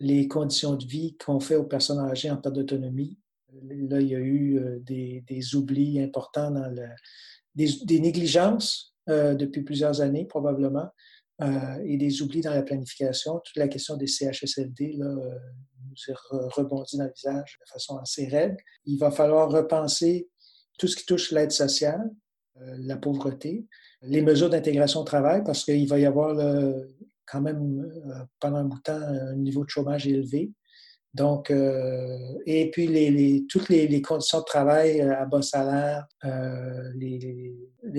les 0.00 0.26
conditions 0.28 0.74
de 0.74 0.84
vie 0.84 1.16
qu'on 1.18 1.40
fait 1.40 1.56
aux 1.56 1.64
personnes 1.64 1.98
âgées 1.98 2.30
en 2.30 2.38
perte 2.38 2.54
d'autonomie. 2.54 3.18
Là, 3.62 4.00
il 4.00 4.08
y 4.08 4.14
a 4.14 4.18
eu 4.18 4.58
euh, 4.58 4.78
des, 4.80 5.54
oublis 5.54 6.00
importants 6.00 6.50
dans 6.50 6.68
le, 6.68 6.88
des, 7.54 8.00
négligences 8.00 8.94
euh, 9.08 9.34
depuis 9.34 9.62
plusieurs 9.62 10.00
années, 10.00 10.24
probablement, 10.24 10.88
euh, 11.42 11.78
et 11.84 11.96
des 11.96 12.22
oublis 12.22 12.40
dans 12.40 12.54
la 12.54 12.62
planification. 12.62 13.40
Toute 13.44 13.56
la 13.56 13.68
question 13.68 13.96
des 13.96 14.06
CHSLD 14.06 14.94
là, 14.96 15.08
nous 15.08 15.94
est 16.08 16.16
rebondie 16.54 16.96
dans 16.96 17.04
le 17.04 17.12
visage 17.14 17.58
de 17.60 17.70
façon 17.70 17.98
assez 17.98 18.26
raide. 18.28 18.56
Il 18.84 18.98
va 18.98 19.10
falloir 19.10 19.50
repenser 19.50 20.30
tout 20.78 20.86
ce 20.86 20.96
qui 20.96 21.04
touche 21.04 21.32
l'aide 21.32 21.52
sociale, 21.52 22.10
la 22.54 22.96
pauvreté, 22.96 23.66
les 24.02 24.22
mesures 24.22 24.50
d'intégration 24.50 25.00
au 25.00 25.04
travail, 25.04 25.42
parce 25.44 25.64
qu'il 25.64 25.88
va 25.88 25.98
y 25.98 26.06
avoir 26.06 26.34
le, 26.34 26.88
quand 27.26 27.40
même 27.40 27.80
euh, 28.06 28.24
pendant 28.40 28.58
un 28.58 28.64
bout 28.64 28.78
de 28.78 28.82
temps 28.82 29.00
un 29.00 29.36
niveau 29.36 29.64
de 29.64 29.70
chômage 29.70 30.06
élevé. 30.06 30.52
Donc, 31.12 31.50
euh, 31.50 32.16
et 32.46 32.70
puis 32.70 32.86
les, 32.86 33.44
toutes 33.48 33.68
les, 33.68 34.00
conditions 34.00 34.40
de 34.40 34.44
travail 34.44 35.00
euh, 35.00 35.20
à 35.20 35.26
bas 35.26 35.42
salaire, 35.42 36.06
les, 36.94 37.52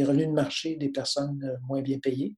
revenus 0.06 0.28
de 0.28 0.34
marché 0.34 0.76
des 0.76 0.90
personnes 0.90 1.60
moins 1.68 1.82
bien 1.82 2.00
payées. 2.00 2.36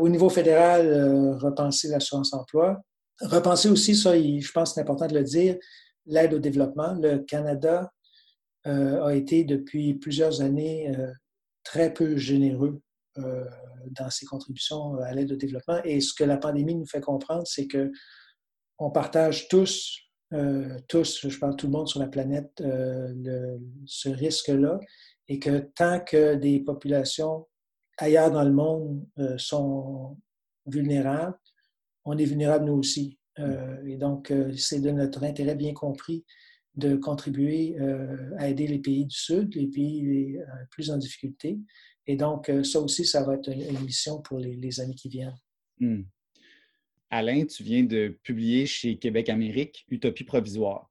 au 0.00 0.08
niveau 0.08 0.28
fédéral, 0.28 1.36
repenser 1.40 1.88
l'assurance 1.88 2.32
emploi. 2.32 2.80
Repenser 3.20 3.68
aussi, 3.68 3.94
ça, 3.94 4.18
je 4.18 4.52
pense 4.52 4.70
que 4.70 4.74
c'est 4.74 4.80
important 4.80 5.06
de 5.06 5.14
le 5.14 5.24
dire, 5.24 5.56
l'aide 6.06 6.34
au 6.34 6.38
développement. 6.38 6.94
Le 6.94 7.18
Canada 7.18 7.92
a 8.64 9.14
été 9.14 9.44
depuis 9.44 9.94
plusieurs 9.94 10.40
années 10.40 10.92
très 11.62 11.92
peu 11.92 12.16
généreux 12.16 12.80
euh, 12.80 12.87
dans 13.90 14.10
ses 14.10 14.26
contributions 14.26 14.94
à 14.98 15.12
l'aide 15.12 15.32
au 15.32 15.36
développement. 15.36 15.80
Et 15.84 16.00
ce 16.00 16.12
que 16.14 16.24
la 16.24 16.36
pandémie 16.36 16.74
nous 16.74 16.86
fait 16.86 17.00
comprendre, 17.00 17.46
c'est 17.46 17.66
que 17.66 17.90
on 18.78 18.90
partage 18.90 19.48
tous, 19.48 19.98
euh, 20.32 20.78
tous, 20.88 21.26
je 21.26 21.38
parle 21.38 21.56
tout 21.56 21.66
le 21.66 21.72
monde 21.72 21.88
sur 21.88 22.00
la 22.00 22.06
planète, 22.06 22.60
euh, 22.60 23.58
ce 23.86 24.08
risque-là, 24.08 24.78
et 25.26 25.38
que 25.38 25.58
tant 25.74 26.00
que 26.00 26.36
des 26.36 26.60
populations 26.60 27.46
ailleurs 27.98 28.30
dans 28.30 28.44
le 28.44 28.52
monde 28.52 29.04
sont 29.36 30.16
vulnérables, 30.66 31.36
on 32.04 32.16
est 32.16 32.24
vulnérable 32.24 32.66
nous 32.66 32.78
aussi. 32.78 33.18
et 33.86 33.96
donc, 33.96 34.32
c'est 34.56 34.80
de 34.80 34.90
notre 34.90 35.24
intérêt 35.24 35.56
bien 35.56 35.74
compris 35.74 36.24
de 36.76 36.96
contribuer 36.96 37.76
à 38.38 38.48
aider 38.48 38.66
les 38.66 38.78
pays 38.78 39.04
du 39.04 39.16
Sud, 39.16 39.54
les 39.54 39.66
pays 39.66 40.02
les 40.02 40.40
plus 40.70 40.90
en 40.90 40.96
difficulté, 40.96 41.58
et 42.08 42.16
donc, 42.16 42.48
euh, 42.48 42.64
ça 42.64 42.80
aussi, 42.80 43.04
ça 43.04 43.22
va 43.22 43.34
être 43.34 43.50
une, 43.50 43.80
mission 43.80 44.22
pour 44.22 44.38
les, 44.38 44.80
années 44.80 44.94
qui 44.94 45.10
viennent. 45.10 45.38
Hmm. 45.78 46.02
Alain, 47.10 47.44
tu 47.44 47.62
viens 47.62 47.84
de 47.84 48.18
publier 48.22 48.64
chez 48.64 48.96
Québec 48.96 49.28
Amérique 49.28 49.84
Utopie 49.90 50.24
provisoire. 50.24 50.90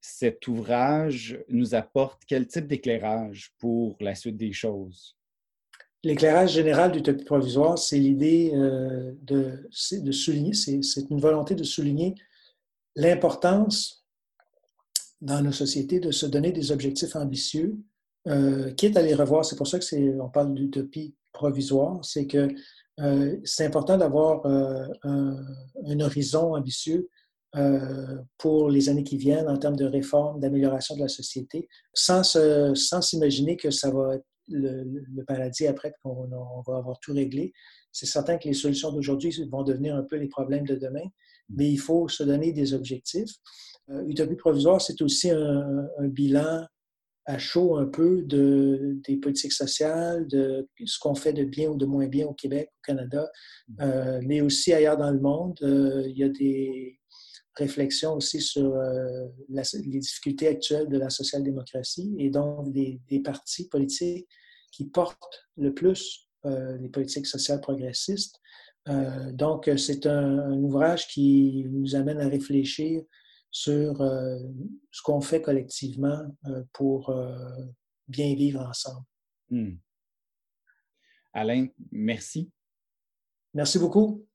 Cet 0.00 0.48
ouvrage 0.48 1.38
nous 1.48 1.76
apporte 1.76 2.22
quel 2.26 2.46
type 2.48 2.66
d'éclairage 2.66 3.52
pour 3.58 3.96
la 4.00 4.16
suite 4.16 4.36
des 4.36 4.52
choses? 4.52 5.16
L'éclairage 6.02 6.52
général 6.54 6.92
d'Utopie 6.92 7.24
provisoire, 7.24 7.78
c'est 7.78 7.98
l'idée 7.98 8.50
euh, 8.54 9.12
de, 9.22 9.68
de, 9.92 10.12
souligner, 10.12 10.54
c'est 10.54 11.10
une 11.10 11.20
volonté 11.20 11.54
de 11.54 11.64
souligner 11.64 12.14
l'importance 12.96 13.97
dans 15.20 15.42
nos 15.42 15.52
sociétés 15.52 16.00
de 16.00 16.10
se 16.10 16.26
donner 16.26 16.52
des 16.52 16.72
objectifs 16.72 17.16
ambitieux 17.16 17.78
euh, 18.26 18.72
quitte 18.74 18.96
à 18.96 19.02
les 19.02 19.14
revoir, 19.14 19.44
c'est 19.44 19.56
pour 19.56 19.66
ça 19.66 19.78
qu'on 19.78 20.28
parle 20.28 20.54
d'utopie 20.54 21.14
provisoire, 21.32 22.04
c'est 22.04 22.26
que 22.26 22.48
euh, 23.00 23.36
c'est 23.44 23.64
important 23.64 23.96
d'avoir 23.96 24.44
euh, 24.46 24.86
un, 25.04 26.00
horizon 26.00 26.54
ambitieux 26.54 27.08
pour 28.36 28.68
les 28.68 28.88
années 28.90 29.04
qui 29.04 29.16
viennent 29.16 29.48
en 29.48 29.56
termes 29.56 29.74
de 29.74 29.86
réforme, 29.86 30.38
d'amélioration 30.38 30.94
de 30.96 31.00
la 31.00 31.08
société, 31.08 31.66
sans, 31.94 32.22
sans 32.22 33.00
s'imaginer 33.00 33.56
que 33.56 33.70
ça 33.70 33.90
va 33.90 34.16
être 34.16 34.26
le, 34.48 35.24
paradis 35.26 35.66
après 35.66 35.94
qu'on 36.02 36.28
va 36.66 36.76
avoir 36.76 37.00
tout 37.00 37.14
réglé. 37.14 37.52
C'est 37.90 38.06
certain 38.06 38.36
que 38.36 38.46
les 38.46 38.54
solutions 38.54 38.92
d'aujourd'hui 38.92 39.34
vont 39.50 39.62
devenir 39.62 39.96
un 39.96 40.02
peu 40.02 40.16
les 40.16 40.28
problèmes 40.28 40.66
de 40.66 40.76
demain, 40.76 41.08
mais 41.48 41.70
il 41.70 41.78
faut 41.78 42.06
se 42.06 42.22
donner 42.22 42.52
des 42.52 42.74
objectifs. 42.74 43.30
Utopie 44.06 44.36
provisoire, 44.36 44.80
c'est 44.80 45.00
aussi 45.02 45.30
un, 45.30 45.88
un 45.98 46.08
bilan 46.08 46.66
à 47.28 47.36
chaud 47.36 47.76
un 47.76 47.84
peu 47.84 48.22
de, 48.22 48.98
des 49.06 49.18
politiques 49.18 49.52
sociales, 49.52 50.26
de 50.28 50.66
ce 50.86 50.98
qu'on 50.98 51.14
fait 51.14 51.34
de 51.34 51.44
bien 51.44 51.68
ou 51.68 51.76
de 51.76 51.84
moins 51.84 52.06
bien 52.06 52.26
au 52.26 52.32
Québec, 52.32 52.70
au 52.72 52.80
Canada, 52.82 53.30
mm. 53.68 53.82
euh, 53.82 54.20
mais 54.24 54.40
aussi 54.40 54.72
ailleurs 54.72 54.96
dans 54.96 55.10
le 55.10 55.20
monde. 55.20 55.58
Euh, 55.62 56.04
il 56.08 56.16
y 56.16 56.24
a 56.24 56.30
des 56.30 56.98
réflexions 57.54 58.14
aussi 58.14 58.40
sur 58.40 58.74
euh, 58.74 59.26
les 59.50 59.98
difficultés 59.98 60.48
actuelles 60.48 60.88
de 60.88 60.96
la 60.96 61.10
social-démocratie 61.10 62.14
et 62.18 62.30
donc 62.30 62.72
des, 62.72 62.98
des, 63.10 63.20
partis 63.20 63.68
politiques 63.68 64.26
qui 64.72 64.86
portent 64.86 65.48
le 65.58 65.74
plus 65.74 66.24
les 66.80 66.88
politiques 66.88 67.26
sociales 67.26 67.60
progressistes. 67.60 68.40
donc, 69.32 69.68
c'est 69.76 70.06
un, 70.06 70.52
ouvrage 70.52 71.08
qui 71.08 71.66
nous 71.68 71.94
amène 71.94 72.20
à 72.20 72.28
réfléchir 72.28 73.02
sur 73.50 73.98
ce 73.98 75.02
qu'on 75.02 75.20
fait 75.20 75.40
collectivement 75.42 76.26
pour 76.72 77.14
bien 78.06 78.34
vivre 78.34 78.60
ensemble. 78.60 79.06
Hmm. 79.50 79.76
Alain, 81.32 81.68
merci. 81.90 82.50
Merci 83.54 83.78
beaucoup. 83.78 84.26